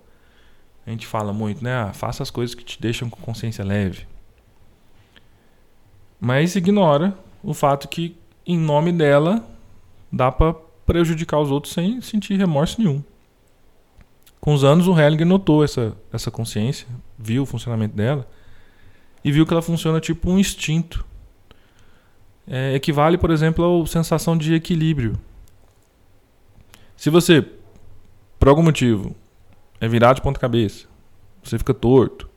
A 0.85 0.89
gente 0.89 1.07
fala 1.07 1.33
muito, 1.33 1.63
né? 1.63 1.73
Ah, 1.73 1.93
faça 1.93 2.23
as 2.23 2.29
coisas 2.29 2.55
que 2.55 2.63
te 2.63 2.81
deixam 2.81 3.09
com 3.09 3.21
consciência 3.21 3.63
leve. 3.63 4.05
Mas 6.19 6.55
ignora 6.55 7.17
o 7.43 7.53
fato 7.53 7.87
que, 7.87 8.15
em 8.47 8.57
nome 8.57 8.93
dela, 8.93 9.45
dá 10.11 10.31
para 10.31 10.55
prejudicar 10.85 11.39
os 11.39 11.51
outros 11.51 11.73
sem 11.73 11.99
sentir 11.99 12.37
remorso 12.37 12.81
nenhum. 12.81 13.03
Com 14.39 14.53
os 14.53 14.63
anos, 14.63 14.87
o 14.87 14.97
Hellinger 14.97 15.27
notou 15.27 15.63
essa, 15.63 15.93
essa 16.13 16.31
consciência, 16.31 16.87
viu 17.19 17.43
o 17.43 17.45
funcionamento 17.45 17.95
dela 17.95 18.25
e 19.23 19.31
viu 19.31 19.45
que 19.45 19.53
ela 19.53 19.61
funciona 19.61 19.99
tipo 19.99 20.31
um 20.31 20.39
instinto 20.39 21.05
é, 22.47 22.73
equivale, 22.73 23.17
por 23.17 23.29
exemplo, 23.29 23.83
à 23.83 23.85
sensação 23.85 24.37
de 24.37 24.53
equilíbrio. 24.53 25.19
Se 26.95 27.09
você, 27.09 27.45
por 28.39 28.47
algum 28.47 28.63
motivo, 28.63 29.13
é 29.81 29.87
virado 29.87 30.15
de 30.15 30.21
ponta 30.21 30.39
cabeça, 30.39 30.87
você 31.43 31.57
fica 31.57 31.73
torto, 31.73 32.29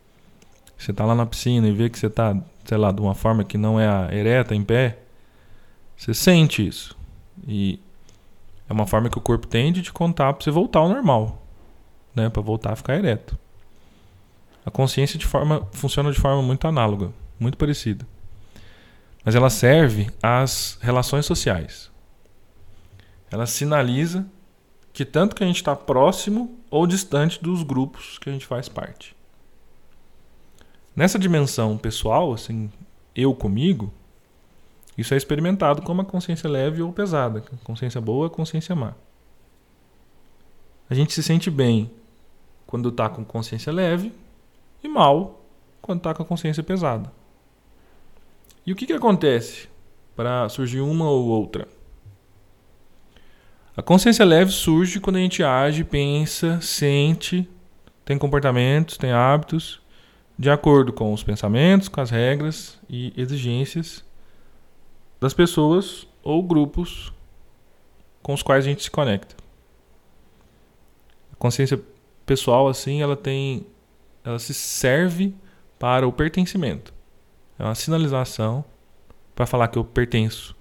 você 0.77 0.91
está 0.91 1.05
lá 1.05 1.15
na 1.15 1.27
piscina 1.27 1.69
e 1.69 1.73
vê 1.73 1.89
que 1.89 1.99
você 1.99 2.07
está, 2.07 2.37
sei 2.65 2.77
lá, 2.77 2.91
de 2.91 3.01
uma 3.01 3.15
forma 3.15 3.45
que 3.45 3.57
não 3.57 3.79
é 3.79 3.87
a 3.87 4.13
ereta, 4.13 4.55
em 4.55 4.65
pé, 4.65 5.00
você 6.01 6.15
sente 6.15 6.67
isso. 6.67 6.97
E 7.47 7.81
é 8.69 8.73
uma 8.73 8.87
forma 8.87 9.11
que 9.11 9.19
o 9.19 9.21
corpo 9.21 9.47
tem 9.47 9.73
de 9.73 9.83
te 9.83 9.93
contar 9.93 10.33
para 10.33 10.45
você 10.45 10.51
voltar 10.51 10.81
ao 10.81 10.89
normal, 10.89 11.43
né, 12.15 12.29
para 12.29 12.43
voltar 12.43 12.73
a 12.73 12.77
ficar 12.77 12.97
ereto. 12.97 13.39
A 14.65 14.71
consciência 14.71 15.19
de 15.19 15.27
forma 15.27 15.67
funciona 15.73 16.13
de 16.13 16.19
forma 16.19 16.43
muito 16.43 16.67
análoga, 16.67 17.13
muito 17.39 17.57
parecida 17.59 18.07
mas 19.25 19.35
ela 19.35 19.51
serve 19.51 20.11
às 20.23 20.79
relações 20.81 21.27
sociais. 21.27 21.91
Ela 23.31 23.47
sinaliza 23.47 24.27
que 24.93 25.05
tanto 25.05 25.37
que 25.37 25.45
a 25.45 25.47
gente 25.47 25.57
está 25.57 25.77
próximo 25.77 26.59
ou 26.71 26.87
distante 26.87 27.43
dos 27.43 27.63
grupos 27.63 28.19
que 28.19 28.29
a 28.29 28.33
gente 28.33 28.47
faz 28.47 28.69
parte. 28.69 29.15
Nessa 30.97 31.19
dimensão 31.19 31.79
pessoal, 31.79 32.33
assim, 32.33 32.71
eu 33.15 33.35
comigo, 33.35 33.93
isso 34.97 35.15
é 35.15 35.17
experimentado 35.17 35.83
como 35.83 36.03
a 36.03 36.05
consciência 36.05 36.49
leve 36.49 36.83
ou 36.83 36.93
pesada, 36.93 37.43
consciência 37.65 38.01
boa, 38.01 38.29
consciência 38.29 38.75
má. 38.75 38.95
A 40.89 40.95
gente 40.95 41.13
se 41.13 41.23
sente 41.23 41.51
bem 41.51 41.91
quando 42.67 42.89
está 42.89 43.09
com 43.09 43.25
consciência 43.25 43.73
leve 43.73 44.13
e 44.83 44.89
mal 44.89 45.43
quando 45.81 45.99
está 45.99 46.13
com 46.13 46.23
a 46.23 46.27
consciência 46.27 46.63
pesada. 46.63 47.13
E 48.67 48.73
o 48.73 48.77
que, 48.77 48.87
que 48.87 48.93
acontece 48.93 49.69
para 50.15 50.49
surgir 50.49 50.81
uma 50.81 51.09
ou 51.09 51.27
outra? 51.27 51.67
A 53.77 53.83
consciência 53.83 54.25
leve 54.25 54.51
surge 54.51 55.01
quando 55.01 55.17
a 55.17 55.21
gente 55.21 55.43
age, 55.43 55.85
pensa, 55.85 56.61
sente, 56.61 57.49
tem 58.05 58.19
comportamentos, 58.19 58.99
tem 58.99 59.13
hábitos 59.13 59.81
de 60.39 60.51
acordo 60.51 60.93
com 60.93 61.13
os 61.13 61.23
pensamentos, 61.23 61.89
com 61.89 62.01
as 62.01 62.11
regras 62.11 62.79
e 62.89 63.13
exigências 63.17 64.05
das 65.21 65.35
pessoas 65.35 66.09
ou 66.23 66.43
grupos 66.43 67.13
com 68.23 68.33
os 68.33 68.43
quais 68.43 68.65
a 68.65 68.69
gente 68.69 68.83
se 68.83 68.91
conecta. 68.91 69.37
A 71.33 71.37
consciência 71.37 71.81
pessoal 72.25 72.69
assim, 72.69 73.03
ela 73.03 73.17
tem 73.17 73.67
ela 74.25 74.39
se 74.39 74.55
serve 74.55 75.35
para 75.79 76.07
o 76.07 76.13
pertencimento. 76.13 76.93
É 77.59 77.65
uma 77.65 77.75
sinalização 77.75 78.65
para 79.35 79.47
falar 79.47 79.69
que 79.69 79.79
eu 79.79 79.85
pertenço. 79.85 80.55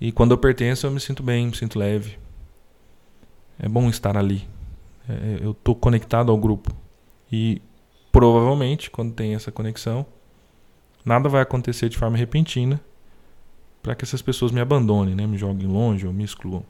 E 0.00 0.12
quando 0.12 0.32
eu 0.32 0.38
pertenço, 0.38 0.86
eu 0.86 0.90
me 0.90 1.00
sinto 1.00 1.22
bem, 1.22 1.46
me 1.46 1.56
sinto 1.56 1.78
leve. 1.78 2.18
É 3.58 3.68
bom 3.68 3.88
estar 3.88 4.16
ali. 4.16 4.46
É, 5.08 5.38
eu 5.42 5.52
estou 5.52 5.74
conectado 5.74 6.30
ao 6.30 6.36
grupo. 6.36 6.70
E 7.32 7.62
provavelmente, 8.12 8.90
quando 8.90 9.14
tem 9.14 9.34
essa 9.34 9.50
conexão, 9.50 10.04
nada 11.04 11.28
vai 11.28 11.42
acontecer 11.42 11.88
de 11.88 11.96
forma 11.96 12.16
repentina 12.16 12.80
para 13.84 13.94
que 13.94 14.02
essas 14.02 14.22
pessoas 14.22 14.50
me 14.50 14.60
abandonem, 14.60 15.14
né? 15.14 15.26
me 15.26 15.36
joguem 15.36 15.68
longe 15.68 16.06
ou 16.06 16.12
me 16.12 16.24
excluam. 16.24 16.64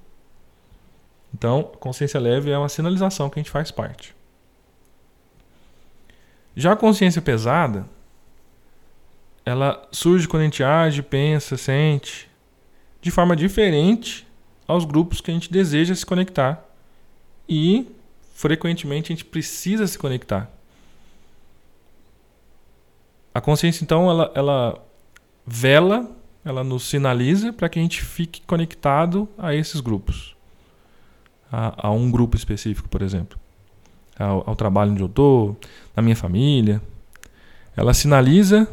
Então, 1.33 1.63
consciência 1.79 2.19
leve 2.19 2.51
é 2.51 2.59
uma 2.59 2.69
sinalização 2.69 3.31
que 3.31 3.39
a 3.39 3.43
gente 3.43 3.53
faz 3.53 3.71
parte. 3.71 4.17
Já 6.57 6.73
a 6.73 6.77
consciência 6.77 7.23
pesada, 7.23 7.87
ela 9.47 9.87
surge 9.93 10.27
quando 10.27 10.41
a 10.41 10.45
gente 10.47 10.65
age, 10.65 11.03
pensa, 11.03 11.57
sente 11.57 12.29
de 13.01 13.13
forma 13.13 13.37
diferente 13.37 14.27
aos 14.67 14.85
grupos 14.85 15.21
que 15.21 15.31
a 15.31 15.35
gente 15.35 15.53
deseja 15.53 15.95
se 15.95 16.05
conectar. 16.05 16.65
E 17.49 17.87
frequentemente 18.35 19.13
a 19.13 19.15
gente 19.15 19.25
precisa 19.25 19.87
se 19.87 19.97
conectar. 19.97 20.51
A 23.33 23.41
consciência 23.41 23.85
então 23.85 24.11
ela, 24.11 24.33
ela 24.35 24.85
vela, 25.47 26.11
ela 26.45 26.63
nos 26.63 26.85
sinaliza 26.85 27.53
para 27.53 27.69
que 27.69 27.79
a 27.79 27.83
gente 27.83 28.03
fique 28.03 28.43
conectado 28.43 29.29
a 29.39 29.55
esses 29.55 29.81
grupos. 29.81 30.37
A, 31.51 31.89
a 31.89 31.91
um 31.91 32.11
grupo 32.11 32.37
específico, 32.37 32.89
por 32.89 33.03
exemplo. 33.03 33.39
Ao, 34.19 34.51
ao 34.51 34.57
trabalho 34.57 34.93
onde 34.93 35.03
eu 35.03 35.07
estou, 35.07 35.57
na 35.97 36.03
minha 36.03 36.17
família. 36.17 36.83
Ela 37.77 37.95
sinaliza 37.95 38.69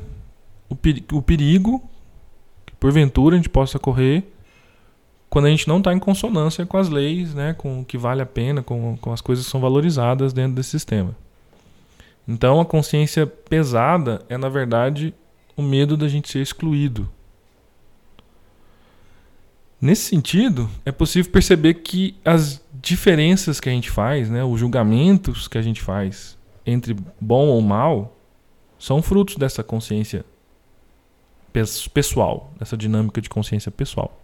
o, 0.69 0.75
o 1.13 1.21
perigo 1.21 1.81
que 2.65 2.75
porventura 2.75 3.35
a 3.35 3.37
gente 3.37 3.49
possa 3.49 3.79
correr 3.79 4.31
quando 5.31 5.45
a 5.45 5.49
gente 5.49 5.65
não 5.65 5.77
está 5.77 5.93
em 5.93 5.99
consonância 5.99 6.65
com 6.65 6.77
as 6.77 6.89
leis, 6.89 7.33
né, 7.33 7.53
com 7.53 7.79
o 7.79 7.85
que 7.85 7.97
vale 7.97 8.21
a 8.21 8.25
pena, 8.25 8.61
com, 8.61 8.97
com 8.97 9.13
as 9.13 9.21
coisas 9.21 9.45
que 9.45 9.51
são 9.51 9.61
valorizadas 9.61 10.33
dentro 10.33 10.55
desse 10.55 10.71
sistema. 10.71 11.15
Então 12.27 12.59
a 12.59 12.65
consciência 12.65 13.25
pesada 13.25 14.21
é, 14.27 14.37
na 14.37 14.49
verdade, 14.49 15.13
o 15.55 15.61
medo 15.61 15.95
da 15.95 16.09
gente 16.09 16.29
ser 16.29 16.41
excluído. 16.41 17.09
Nesse 19.81 20.03
sentido, 20.03 20.69
é 20.85 20.91
possível 20.91 21.31
perceber 21.31 21.73
que 21.75 22.15
as 22.23 22.63
diferenças 22.71 23.59
que 23.59 23.67
a 23.67 23.71
gente 23.71 23.89
faz, 23.89 24.29
né, 24.29 24.43
os 24.43 24.59
julgamentos 24.59 25.47
que 25.47 25.57
a 25.57 25.61
gente 25.61 25.81
faz 25.81 26.37
entre 26.63 26.95
bom 27.19 27.47
ou 27.47 27.59
mal, 27.61 28.15
são 28.77 29.01
frutos 29.01 29.37
dessa 29.37 29.63
consciência 29.63 30.23
pessoal, 31.93 32.53
dessa 32.59 32.77
dinâmica 32.77 33.19
de 33.19 33.27
consciência 33.27 33.71
pessoal. 33.71 34.21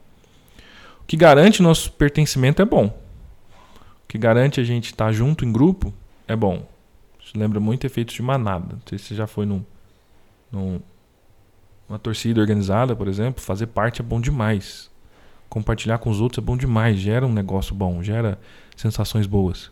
O 1.01 1.05
que 1.07 1.17
garante 1.17 1.61
nosso 1.63 1.91
pertencimento 1.91 2.61
é 2.61 2.65
bom. 2.65 2.87
O 2.87 4.07
que 4.07 4.17
garante 4.17 4.59
a 4.59 4.63
gente 4.63 4.85
estar 4.85 5.11
junto 5.11 5.43
em 5.43 5.51
grupo 5.51 5.91
é 6.27 6.35
bom. 6.35 6.67
Isso 7.19 7.37
lembra 7.37 7.59
muito 7.59 7.85
efeitos 7.85 8.13
de 8.13 8.21
manada. 8.21 8.75
Não 8.75 8.81
sei 8.87 8.97
se 8.97 9.05
você 9.05 9.15
já 9.15 9.25
foi 9.25 9.45
num, 9.45 9.63
num, 10.51 10.79
numa 11.89 11.97
torcida 11.97 12.39
organizada, 12.39 12.95
por 12.95 13.07
exemplo. 13.07 13.41
Fazer 13.43 13.67
parte 13.67 14.01
é 14.01 14.03
bom 14.03 14.21
demais. 14.21 14.89
Compartilhar 15.49 15.97
com 15.97 16.09
os 16.09 16.19
outros 16.19 16.43
é 16.43 16.45
bom 16.45 16.57
demais. 16.57 16.99
Gera 16.99 17.25
um 17.25 17.33
negócio 17.33 17.73
bom, 17.73 18.01
gera 18.03 18.39
sensações 18.75 19.25
boas. 19.25 19.71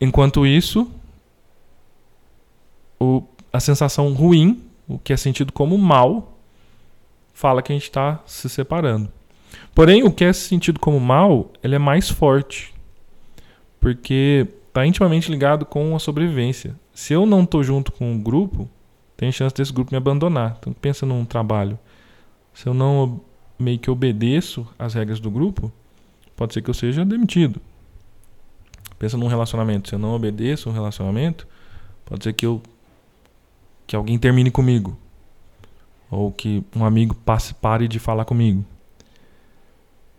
Enquanto 0.00 0.46
isso, 0.46 0.90
o, 3.00 3.22
a 3.52 3.60
sensação 3.60 4.12
ruim 4.12 4.62
o 4.88 4.98
que 4.98 5.12
é 5.12 5.16
sentido 5.16 5.52
como 5.52 5.76
mal, 5.78 6.36
fala 7.32 7.62
que 7.62 7.72
a 7.72 7.74
gente 7.74 7.84
está 7.84 8.20
se 8.26 8.48
separando. 8.48 9.10
Porém, 9.74 10.04
o 10.04 10.12
que 10.12 10.24
é 10.24 10.32
sentido 10.32 10.78
como 10.78 11.00
mal, 11.00 11.50
ele 11.62 11.74
é 11.74 11.78
mais 11.78 12.08
forte, 12.08 12.72
porque 13.80 14.46
está 14.68 14.86
intimamente 14.86 15.30
ligado 15.30 15.64
com 15.64 15.94
a 15.94 15.98
sobrevivência. 15.98 16.74
Se 16.92 17.12
eu 17.12 17.26
não 17.26 17.42
estou 17.42 17.62
junto 17.62 17.92
com 17.92 18.12
um 18.12 18.20
grupo, 18.20 18.68
tem 19.16 19.32
chance 19.32 19.54
desse 19.54 19.72
grupo 19.72 19.92
me 19.92 19.96
abandonar. 19.96 20.56
Então 20.60 20.72
pensa 20.72 21.06
num 21.06 21.24
trabalho. 21.24 21.78
Se 22.52 22.66
eu 22.66 22.74
não 22.74 23.20
meio 23.58 23.78
que 23.78 23.90
obedeço 23.90 24.66
às 24.78 24.94
regras 24.94 25.20
do 25.20 25.30
grupo, 25.30 25.72
pode 26.36 26.54
ser 26.54 26.62
que 26.62 26.70
eu 26.70 26.74
seja 26.74 27.04
demitido. 27.04 27.60
Pensa 28.98 29.16
num 29.16 29.26
relacionamento. 29.26 29.88
Se 29.88 29.94
eu 29.94 29.98
não 29.98 30.14
obedeço 30.14 30.68
um 30.68 30.72
relacionamento, 30.72 31.46
pode 32.04 32.24
ser 32.24 32.32
que 32.32 32.46
eu 32.46 32.62
que 33.86 33.94
alguém 33.94 34.18
termine 34.18 34.50
comigo. 34.50 34.96
Ou 36.10 36.30
que 36.30 36.64
um 36.74 36.84
amigo 36.84 37.14
passe, 37.14 37.54
pare 37.54 37.88
de 37.88 37.98
falar 37.98 38.24
comigo. 38.24 38.64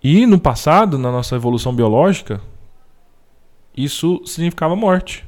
E 0.04 0.26
no 0.26 0.39
passado, 0.39 1.00
na 1.00 1.12
nossa 1.12 1.36
evolução 1.36 1.74
biológica, 1.74 2.41
isso 3.76 4.21
significava 4.26 4.76
morte. 4.76 5.26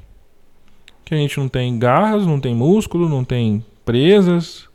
Que 1.04 1.16
a 1.16 1.18
gente 1.18 1.40
não 1.40 1.48
tem 1.48 1.80
garras, 1.80 2.26
não 2.26 2.40
tem 2.40 2.54
músculo, 2.54 3.10
não 3.10 3.24
tem 3.24 3.66
presas, 3.84 4.68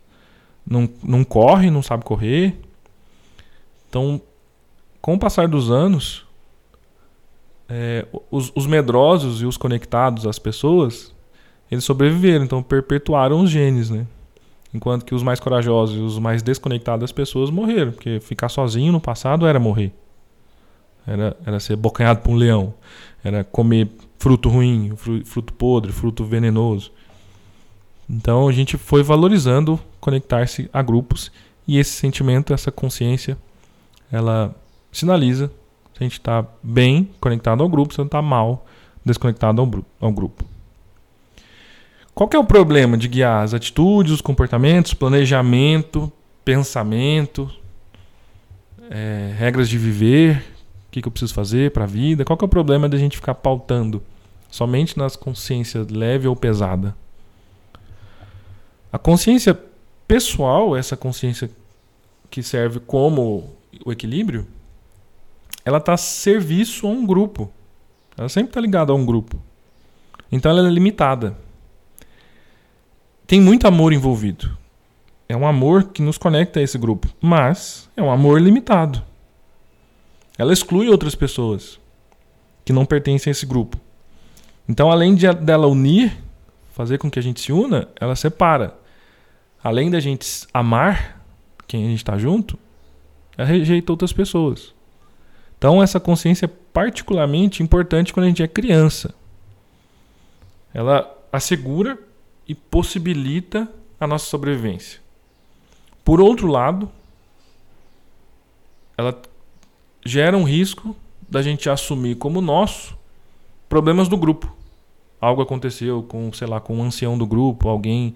não, 0.65 0.89
não 1.01 1.23
corre, 1.23 1.69
não 1.69 1.81
sabe 1.81 2.03
correr. 2.03 2.59
Então, 3.93 4.19
com 4.99 5.13
o 5.13 5.19
passar 5.19 5.47
dos 5.47 5.69
anos, 5.69 6.25
é, 7.69 8.07
os, 8.31 8.51
os 8.55 8.65
medrosos 8.65 9.39
e 9.43 9.45
os 9.45 9.55
conectados 9.55 10.25
às 10.25 10.39
pessoas 10.39 11.13
eles 11.69 11.83
sobreviveram, 11.83 12.43
então 12.43 12.63
perpetuaram 12.63 13.41
os 13.41 13.51
genes, 13.51 13.91
né? 13.91 14.07
Enquanto 14.73 15.05
que 15.05 15.13
os 15.13 15.21
mais 15.21 15.39
corajosos 15.39 15.95
e 15.95 15.99
os 15.99 16.17
mais 16.17 16.41
desconectados 16.41 17.01
das 17.01 17.11
pessoas 17.11 17.51
morreram, 17.51 17.91
porque 17.91 18.19
ficar 18.19 18.49
sozinho 18.49 18.91
no 18.91 18.99
passado 18.99 19.45
era 19.45 19.59
morrer. 19.59 19.91
Era, 21.05 21.37
era 21.45 21.59
ser 21.59 21.75
bocanhado 21.75 22.21
por 22.21 22.31
um 22.31 22.35
leão, 22.35 22.73
era 23.23 23.43
comer 23.43 23.89
fruto 24.17 24.49
ruim, 24.49 24.95
fruto 25.23 25.53
podre, 25.53 25.91
fruto 25.91 26.25
venenoso. 26.25 26.91
Então 28.09 28.47
a 28.47 28.51
gente 28.51 28.75
foi 28.75 29.03
valorizando 29.03 29.79
conectar-se 29.99 30.67
a 30.73 30.81
grupos 30.81 31.31
e 31.67 31.77
esse 31.77 31.91
sentimento, 31.91 32.53
essa 32.53 32.71
consciência, 32.71 33.37
ela 34.13 34.55
sinaliza 34.91 35.47
se 35.91 35.99
a 35.99 36.03
gente 36.03 36.13
está 36.13 36.45
bem 36.61 37.09
conectado 37.19 37.63
ao 37.63 37.69
grupo, 37.69 37.93
se 37.93 37.99
gente 37.99 38.05
está 38.05 38.21
mal 38.21 38.65
desconectado 39.03 39.59
ao, 39.99 40.11
grupo. 40.11 40.45
Qual 42.13 42.29
é 42.31 42.37
o 42.37 42.43
problema 42.43 42.95
de 42.95 43.07
guiar 43.07 43.43
as 43.43 43.53
atitudes, 43.55 44.13
os 44.13 44.21
comportamentos, 44.21 44.93
planejamento, 44.93 46.11
pensamento, 46.45 47.51
é, 48.89 49.33
regras 49.35 49.67
de 49.67 49.79
viver, 49.79 50.45
o 50.87 50.91
que, 50.91 51.01
que 51.01 51.07
eu 51.07 51.11
preciso 51.11 51.33
fazer 51.33 51.71
para 51.71 51.83
a 51.83 51.87
vida? 51.87 52.23
Qual 52.23 52.37
é 52.39 52.45
o 52.45 52.47
problema 52.47 52.87
de 52.87 52.95
a 52.95 52.99
gente 52.99 53.17
ficar 53.17 53.33
pautando 53.33 54.01
somente 54.49 54.95
nas 54.95 55.15
consciências 55.15 55.87
leve 55.87 56.27
ou 56.27 56.35
pesada? 56.35 56.95
A 58.91 58.99
consciência 58.99 59.59
pessoal, 60.07 60.77
essa 60.77 60.95
consciência 60.95 61.49
que 62.29 62.43
serve 62.43 62.79
como 62.79 63.62
o 63.85 63.91
equilíbrio, 63.91 64.47
ela 65.65 65.77
está 65.77 65.93
a 65.93 65.97
serviço 65.97 66.87
a 66.87 66.89
um 66.89 67.05
grupo. 67.05 67.51
Ela 68.17 68.29
sempre 68.29 68.49
está 68.51 68.61
ligada 68.61 68.91
a 68.91 68.95
um 68.95 69.05
grupo. 69.05 69.41
Então 70.31 70.51
ela 70.51 70.67
é 70.67 70.71
limitada 70.71 71.37
tem 73.25 73.41
muito 73.41 73.67
amor 73.67 73.93
envolvido. 73.93 74.55
É 75.27 75.35
um 75.35 75.47
amor 75.47 75.85
que 75.85 76.01
nos 76.01 76.17
conecta 76.17 76.59
a 76.59 76.63
esse 76.63 76.77
grupo, 76.77 77.07
mas 77.21 77.89
é 77.95 78.03
um 78.03 78.11
amor 78.11 78.39
limitado. 78.39 79.01
Ela 80.37 80.53
exclui 80.53 80.89
outras 80.89 81.15
pessoas 81.15 81.79
que 82.65 82.73
não 82.73 82.85
pertencem 82.85 83.31
a 83.31 83.33
esse 83.33 83.45
grupo. 83.45 83.79
Então, 84.69 84.91
além 84.91 85.15
de 85.15 85.31
dela 85.33 85.67
unir, 85.67 86.15
fazer 86.73 86.97
com 86.97 87.09
que 87.09 87.17
a 87.17 87.21
gente 87.23 87.39
se 87.39 87.51
una, 87.51 87.87
ela 87.99 88.15
separa. 88.15 88.75
Além 89.63 89.89
da 89.89 89.99
gente 89.99 90.45
amar 90.53 91.23
quem 91.65 91.85
a 91.85 91.87
gente 91.87 91.97
está 91.97 92.17
junto, 92.17 92.59
ela 93.37 93.47
rejeita 93.47 93.91
outras 93.91 94.13
pessoas. 94.13 94.73
Então, 95.57 95.81
essa 95.81 95.99
consciência 95.99 96.45
é 96.45 96.49
particularmente 96.73 97.63
importante 97.63 98.13
quando 98.13 98.25
a 98.25 98.29
gente 98.29 98.43
é 98.43 98.47
criança. 98.47 99.13
Ela 100.73 101.09
assegura 101.31 101.97
e 102.47 102.53
possibilita 102.53 103.69
a 103.99 104.05
nossa 104.05 104.25
sobrevivência. 104.25 104.99
Por 106.03 106.19
outro 106.19 106.47
lado, 106.47 106.91
ela 108.97 109.19
gera 110.05 110.37
um 110.37 110.43
risco 110.43 110.95
da 111.29 111.41
gente 111.41 111.69
assumir 111.69 112.15
como 112.15 112.41
nosso 112.41 112.97
problemas 113.69 114.07
do 114.07 114.17
grupo. 114.17 114.53
Algo 115.19 115.41
aconteceu 115.41 116.03
com, 116.03 116.31
sei 116.33 116.47
lá, 116.47 116.59
com 116.59 116.77
um 116.77 116.83
ancião 116.83 117.17
do 117.17 117.25
grupo, 117.25 117.69
alguém 117.69 118.13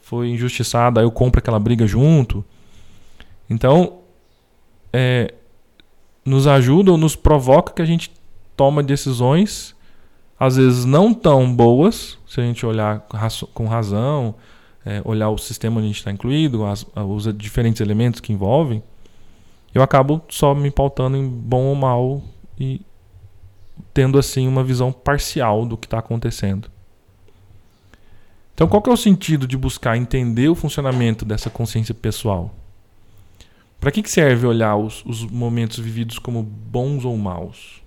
foi 0.00 0.30
injustiçado, 0.30 0.98
aí 0.98 1.04
eu 1.04 1.10
compro 1.10 1.38
aquela 1.38 1.60
briga 1.60 1.86
junto. 1.86 2.44
Então, 3.48 4.00
é, 4.92 5.34
nos 6.24 6.46
ajuda 6.46 6.90
ou 6.90 6.98
nos 6.98 7.14
provoca 7.14 7.72
que 7.72 7.82
a 7.82 7.86
gente 7.86 8.10
toma 8.56 8.82
decisões, 8.82 9.74
às 10.38 10.56
vezes 10.56 10.84
não 10.84 11.14
tão 11.14 11.54
boas, 11.54 12.18
se 12.26 12.40
a 12.40 12.44
gente 12.44 12.64
olhar 12.66 13.06
com 13.54 13.66
razão, 13.66 14.34
é, 14.84 15.00
olhar 15.04 15.30
o 15.30 15.38
sistema 15.38 15.76
onde 15.76 15.86
a 15.86 15.88
gente 15.88 15.98
está 15.98 16.10
incluído, 16.10 16.64
as, 16.64 16.86
os 16.94 17.36
diferentes 17.36 17.80
elementos 17.80 18.20
que 18.20 18.32
envolvem, 18.32 18.82
eu 19.74 19.82
acabo 19.82 20.22
só 20.28 20.54
me 20.54 20.70
pautando 20.70 21.16
em 21.16 21.28
bom 21.28 21.64
ou 21.64 21.74
mal 21.74 22.22
e 22.58 22.80
tendo 23.92 24.18
assim 24.18 24.48
uma 24.48 24.64
visão 24.64 24.90
parcial 24.90 25.66
do 25.66 25.76
que 25.76 25.86
está 25.86 25.98
acontecendo. 25.98 26.70
Então, 28.54 28.66
qual 28.66 28.80
que 28.80 28.88
é 28.88 28.92
o 28.92 28.96
sentido 28.96 29.46
de 29.46 29.54
buscar 29.54 29.98
entender 29.98 30.48
o 30.48 30.54
funcionamento 30.54 31.26
dessa 31.26 31.50
consciência 31.50 31.94
pessoal? 31.94 32.54
Para 33.80 33.90
que, 33.90 34.02
que 34.02 34.10
serve 34.10 34.46
olhar 34.46 34.76
os, 34.76 35.04
os 35.04 35.24
momentos 35.24 35.78
vividos 35.78 36.18
como 36.18 36.42
bons 36.42 37.04
ou 37.04 37.16
maus? 37.16 37.82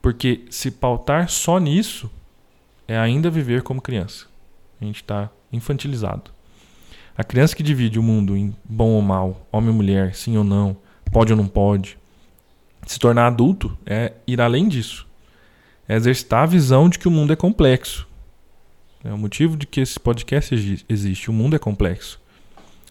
Porque 0.00 0.46
se 0.50 0.70
pautar 0.70 1.28
só 1.28 1.58
nisso, 1.58 2.10
é 2.88 2.98
ainda 2.98 3.30
viver 3.30 3.62
como 3.62 3.82
criança. 3.82 4.26
A 4.80 4.84
gente 4.84 4.96
está 4.96 5.30
infantilizado. 5.52 6.30
A 7.16 7.22
criança 7.22 7.54
que 7.54 7.62
divide 7.62 7.98
o 7.98 8.02
mundo 8.02 8.36
em 8.36 8.54
bom 8.64 8.90
ou 8.92 9.02
mal, 9.02 9.46
homem 9.52 9.68
ou 9.68 9.76
mulher, 9.76 10.14
sim 10.14 10.36
ou 10.36 10.44
não, 10.44 10.76
pode 11.12 11.32
ou 11.32 11.36
não 11.36 11.46
pode, 11.46 11.98
se 12.86 12.98
tornar 12.98 13.26
adulto 13.26 13.76
é 13.84 14.14
ir 14.26 14.40
além 14.40 14.68
disso. 14.68 15.06
É 15.86 15.96
exercitar 15.96 16.44
a 16.44 16.46
visão 16.46 16.88
de 16.88 16.98
que 16.98 17.08
o 17.08 17.10
mundo 17.10 17.32
é 17.32 17.36
complexo. 17.36 18.08
É 19.04 19.12
o 19.12 19.18
motivo 19.18 19.56
de 19.56 19.66
que 19.66 19.80
esse 19.80 19.98
podcast 19.98 20.82
existe. 20.88 21.30
O 21.30 21.32
mundo 21.32 21.56
é 21.56 21.58
complexo. 21.58 22.20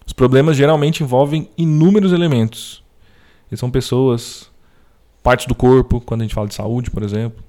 Os 0.09 0.13
problemas 0.13 0.57
geralmente 0.57 1.03
envolvem 1.03 1.47
inúmeros 1.55 2.11
elementos. 2.11 2.83
E 3.51 3.55
são 3.55 3.69
pessoas, 3.69 4.49
partes 5.21 5.45
do 5.45 5.53
corpo, 5.53 6.01
quando 6.01 6.21
a 6.21 6.23
gente 6.23 6.33
fala 6.33 6.47
de 6.47 6.55
saúde, 6.55 6.89
por 6.89 7.03
exemplo, 7.03 7.43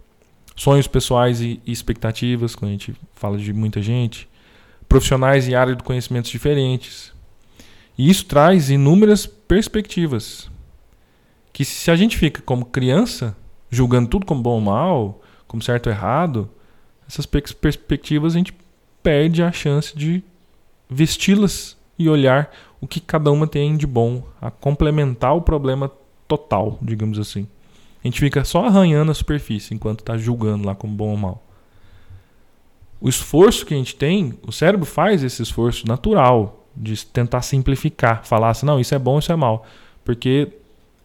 sonhos 0.55 0.87
pessoais 0.87 1.41
e 1.41 1.59
expectativas, 1.67 2.55
quando 2.55 2.69
a 2.69 2.73
gente 2.73 2.95
fala 3.15 3.39
de 3.39 3.51
muita 3.55 3.81
gente, 3.81 4.29
profissionais 4.87 5.49
e 5.49 5.55
áreas 5.55 5.79
de 5.79 5.83
conhecimentos 5.83 6.31
diferentes. 6.31 7.15
E 7.97 8.11
isso 8.11 8.27
traz 8.27 8.69
inúmeras 8.69 9.25
perspectivas. 9.25 10.51
Que 11.55 11.65
se 11.65 11.91
a 11.91 11.97
gente 11.97 12.19
fica 12.19 12.43
como 12.43 12.67
criança, 12.67 13.35
julgando 13.71 14.11
tudo 14.11 14.27
como 14.27 14.43
bom 14.43 14.57
ou 14.57 14.61
mal, 14.61 15.23
como 15.49 15.63
certo 15.63 15.87
ou 15.87 15.93
errado, 15.95 16.51
essas 17.09 17.25
perspectivas 17.25 18.35
a 18.35 18.39
gente 18.39 18.53
perde 19.03 19.43
a 19.43 19.51
chance 19.51 19.97
de 19.97 20.23
vesti-las 20.91 21.80
e 22.03 22.09
olhar 22.09 22.51
o 22.81 22.87
que 22.87 23.01
cada 23.01 23.31
uma 23.31 23.47
tem 23.47 23.77
de 23.77 23.87
bom, 23.87 24.23
a 24.41 24.51
complementar 24.51 25.37
o 25.37 25.43
problema 25.43 25.91
total, 26.27 26.79
digamos 26.81 27.19
assim. 27.19 27.47
A 28.03 28.07
gente 28.07 28.19
fica 28.19 28.45
só 28.45 28.65
arranhando 28.65 29.11
a 29.11 29.15
superfície 29.15 29.75
enquanto 29.75 30.01
está 30.01 30.17
julgando 30.17 30.67
lá 30.67 30.75
como 30.75 30.95
bom 30.95 31.11
ou 31.11 31.17
mal 31.17 31.43
o 33.01 33.09
esforço 33.09 33.65
que 33.65 33.73
a 33.73 33.77
gente 33.77 33.97
tem, 33.97 34.35
o 34.47 34.53
cérebro 34.53 34.85
faz 34.85 35.25
esse 35.25 35.43
esforço 35.43 35.87
natural 35.89 36.67
de 36.77 37.05
tentar 37.07 37.43
simplificar, 37.43 38.25
falar 38.25 38.51
assim, 38.51 38.67
não, 38.67 38.79
isso 38.79 38.95
é 38.95 38.99
bom, 38.99 39.19
isso 39.19 39.33
é 39.33 39.37
mal, 39.37 39.67
porque 40.05 40.49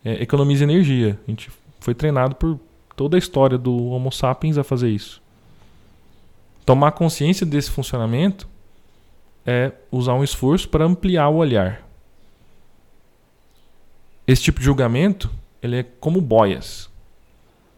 é, 0.03 0.21
economiza 0.21 0.65
energia. 0.65 1.17
A 1.25 1.31
gente 1.31 1.49
foi 1.79 1.95
treinado 1.95 2.35
por 2.35 2.59
toda 2.95 3.15
a 3.15 3.19
história 3.19 3.57
do 3.57 3.87
Homo 3.87 4.11
sapiens 4.11 4.57
a 4.57 4.63
fazer 4.63 4.89
isso. 4.89 5.21
Tomar 6.65 6.91
consciência 6.91 7.45
desse 7.45 7.71
funcionamento 7.71 8.47
é 9.45 9.71
usar 9.91 10.13
um 10.13 10.23
esforço 10.23 10.67
para 10.67 10.85
ampliar 10.85 11.29
o 11.29 11.35
olhar. 11.35 11.81
Esse 14.27 14.41
tipo 14.41 14.59
de 14.59 14.65
julgamento, 14.65 15.29
ele 15.61 15.77
é 15.77 15.83
como 15.83 16.19
boias. 16.19 16.89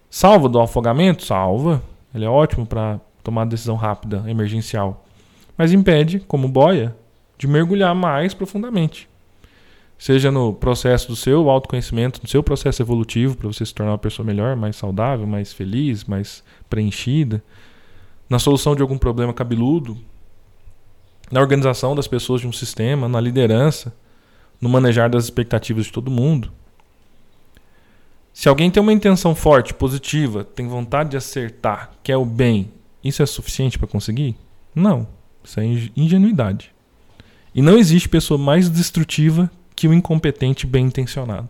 Salva 0.10 0.48
do 0.48 0.60
afogamento? 0.60 1.26
Salva. 1.26 1.84
Ele 2.16 2.24
é 2.24 2.30
ótimo 2.30 2.66
para 2.66 3.00
tomar 3.22 3.46
decisão 3.46 3.76
rápida, 3.76 4.24
emergencial. 4.28 5.06
Mas 5.58 5.74
impede, 5.74 6.20
como 6.22 6.48
boia, 6.48 6.96
de 7.38 7.48
mergulhar 7.48 7.94
mais 7.94 8.34
profundamente. 8.34 9.10
Seja 9.98 10.32
no 10.32 10.54
processo 10.54 11.08
do 11.08 11.16
seu 11.16 11.50
autoconhecimento, 11.50 12.22
no 12.22 12.30
seu 12.30 12.44
processo 12.44 12.82
evolutivo 12.82 13.36
para 13.36 13.48
você 13.48 13.66
se 13.66 13.74
tornar 13.74 13.94
uma 13.94 13.98
pessoa 13.98 14.26
melhor, 14.26 14.56
mais 14.56 14.76
saudável, 14.76 15.26
mais 15.26 15.52
feliz, 15.52 16.04
mais 16.04 16.44
preenchida, 16.70 17.44
na 18.30 18.38
solução 18.38 18.76
de 18.76 18.82
algum 18.82 18.98
problema 18.98 19.34
cabeludo, 19.34 19.98
na 21.32 21.40
organização 21.40 21.96
das 21.96 22.08
pessoas 22.08 22.42
de 22.42 22.48
um 22.48 22.54
sistema, 22.54 23.08
na 23.08 23.20
liderança, 23.20 23.94
no 24.60 24.70
manejar 24.70 25.10
das 25.10 25.26
expectativas 25.26 25.86
de 25.86 25.92
todo 25.92 26.10
mundo. 26.10 26.52
Se 28.34 28.48
alguém 28.48 28.70
tem 28.70 28.82
uma 28.82 28.94
intenção 28.94 29.34
forte, 29.34 29.74
positiva, 29.74 30.44
tem 30.44 30.68
vontade 30.68 31.12
de 31.12 31.18
acertar, 31.18 31.92
quer 32.04 32.18
o 32.18 32.26
bem 32.26 32.72
isso 33.08 33.24
é 33.24 33.26
suficiente 33.26 33.78
para 33.78 33.88
conseguir? 33.88 34.36
Não. 34.76 35.08
Isso 35.44 35.60
é 35.62 35.66
ingenuidade. 35.96 36.72
E 37.56 37.62
não 37.62 37.78
existe 37.78 38.10
pessoa 38.10 38.38
mais 38.38 38.70
destrutiva 38.70 39.50
que 39.76 39.88
o 39.88 39.94
incompetente 39.94 40.68
bem 40.68 40.88
intencionado. 40.88 41.50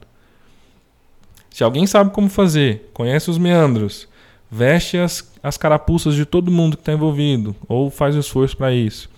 Se 1.49 1.63
alguém 1.63 1.87
sabe 1.87 2.11
como 2.11 2.29
fazer, 2.29 2.91
conhece 2.93 3.31
os 3.31 3.39
meandros, 3.39 4.07
veste 4.51 4.97
as, 4.97 5.31
as 5.41 5.57
carapuças 5.57 6.13
de 6.13 6.25
todo 6.25 6.51
mundo 6.51 6.77
que 6.77 6.81
está 6.81 6.93
envolvido, 6.93 7.55
ou 7.67 7.89
faz 7.89 8.15
o 8.15 8.19
esforço 8.19 8.55
para 8.55 8.71
isso, 8.71 9.09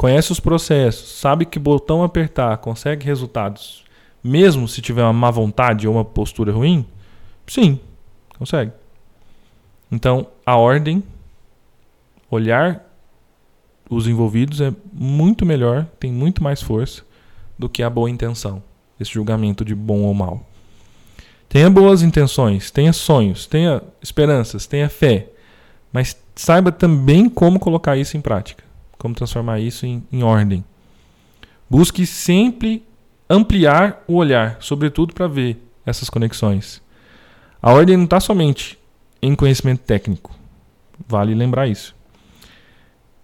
conhece 0.00 0.32
os 0.32 0.40
processos, 0.40 1.10
sabe 1.18 1.44
que 1.44 1.58
botão 1.58 2.02
apertar 2.02 2.56
consegue 2.56 3.04
resultados, 3.04 3.84
mesmo 4.24 4.66
se 4.66 4.80
tiver 4.80 5.02
uma 5.02 5.12
má 5.12 5.30
vontade 5.30 5.86
ou 5.86 5.92
uma 5.92 6.04
postura 6.06 6.50
ruim, 6.50 6.86
sim, 7.46 7.78
consegue. 8.38 8.72
Então, 9.92 10.26
a 10.46 10.56
ordem 10.56 11.04
olhar 12.30 12.82
os 13.90 14.06
envolvidos 14.06 14.62
é 14.62 14.72
muito 14.90 15.44
melhor, 15.44 15.84
tem 16.00 16.10
muito 16.10 16.42
mais 16.42 16.62
força 16.62 17.02
do 17.58 17.68
que 17.68 17.82
a 17.82 17.90
boa 17.90 18.08
intenção, 18.08 18.62
esse 18.98 19.12
julgamento 19.12 19.66
de 19.66 19.74
bom 19.74 20.00
ou 20.04 20.14
mal. 20.14 20.46
Tenha 21.46 21.68
boas 21.68 22.00
intenções, 22.00 22.70
tenha 22.70 22.94
sonhos, 22.94 23.44
tenha 23.44 23.82
esperanças, 24.00 24.66
tenha 24.66 24.88
fé, 24.88 25.28
mas 25.92 26.16
saiba 26.34 26.72
também 26.72 27.28
como 27.28 27.60
colocar 27.60 27.98
isso 27.98 28.16
em 28.16 28.20
prática, 28.22 28.64
como 29.00 29.14
transformar 29.14 29.58
isso 29.58 29.84
em, 29.84 30.02
em 30.12 30.22
ordem. 30.22 30.64
Busque 31.68 32.06
sempre 32.06 32.84
ampliar 33.28 34.04
o 34.06 34.14
olhar, 34.14 34.58
sobretudo 34.60 35.12
para 35.12 35.26
ver 35.26 35.60
essas 35.84 36.08
conexões. 36.08 36.80
A 37.60 37.72
ordem 37.72 37.96
não 37.96 38.04
está 38.04 38.20
somente 38.20 38.78
em 39.20 39.34
conhecimento 39.34 39.80
técnico, 39.80 40.32
vale 41.08 41.34
lembrar 41.34 41.66
isso 41.66 41.94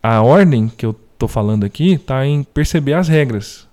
a 0.09 0.23
ordem 0.23 0.69
que 0.69 0.87
eu 0.87 0.95
estou 1.12 1.29
falando 1.29 1.65
aqui 1.65 1.95
está 1.95 2.25
em 2.25 2.45
perceber 2.45 2.93
as 2.93 3.09
regras 3.09 3.67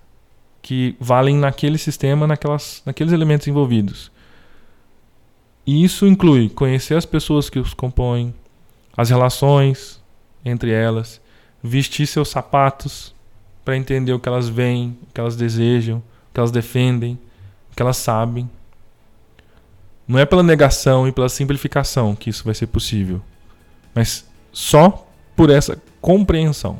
que 0.60 0.96
valem 0.98 1.36
naquele 1.36 1.78
sistema, 1.78 2.26
naquelas, 2.26 2.82
naqueles 2.84 3.12
elementos 3.12 3.46
envolvidos. 3.46 4.10
E 5.64 5.84
isso 5.84 6.08
inclui 6.08 6.48
conhecer 6.48 6.96
as 6.96 7.06
pessoas 7.06 7.48
que 7.48 7.60
os 7.60 7.72
compõem, 7.72 8.34
as 8.96 9.10
relações 9.10 10.02
entre 10.44 10.72
elas, 10.72 11.20
vestir 11.66 12.06
seus 12.06 12.28
sapatos 12.28 13.14
para 13.64 13.74
entender 13.74 14.12
o 14.12 14.20
que 14.20 14.28
elas 14.28 14.50
veem, 14.50 14.98
o 15.02 15.06
que 15.14 15.18
elas 15.18 15.34
desejam, 15.34 15.96
o 15.98 16.34
que 16.34 16.38
elas 16.38 16.50
defendem, 16.50 17.18
o 17.72 17.74
que 17.74 17.80
elas 17.80 17.96
sabem. 17.96 18.50
Não 20.06 20.18
é 20.18 20.26
pela 20.26 20.42
negação 20.42 21.08
e 21.08 21.12
pela 21.12 21.30
simplificação 21.30 22.14
que 22.14 22.28
isso 22.28 22.44
vai 22.44 22.54
ser 22.54 22.66
possível, 22.66 23.22
mas 23.94 24.28
só 24.52 25.08
por 25.34 25.48
essa 25.48 25.80
compreensão. 26.02 26.78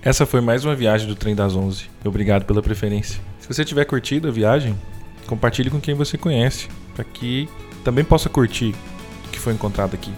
Essa 0.00 0.24
foi 0.24 0.40
mais 0.40 0.64
uma 0.64 0.76
viagem 0.76 1.08
do 1.08 1.16
Trem 1.16 1.34
das 1.34 1.56
11. 1.56 1.90
Obrigado 2.04 2.44
pela 2.44 2.62
preferência. 2.62 3.20
Se 3.40 3.48
você 3.48 3.64
tiver 3.64 3.84
curtido 3.84 4.28
a 4.28 4.30
viagem, 4.30 4.78
compartilhe 5.26 5.68
com 5.68 5.80
quem 5.80 5.94
você 5.94 6.16
conhece, 6.16 6.68
para 6.94 7.04
que 7.04 7.48
também 7.82 8.04
possa 8.04 8.28
curtir 8.28 8.72
o 9.26 9.30
que 9.30 9.38
foi 9.40 9.52
encontrado 9.52 9.94
aqui. 9.94 10.12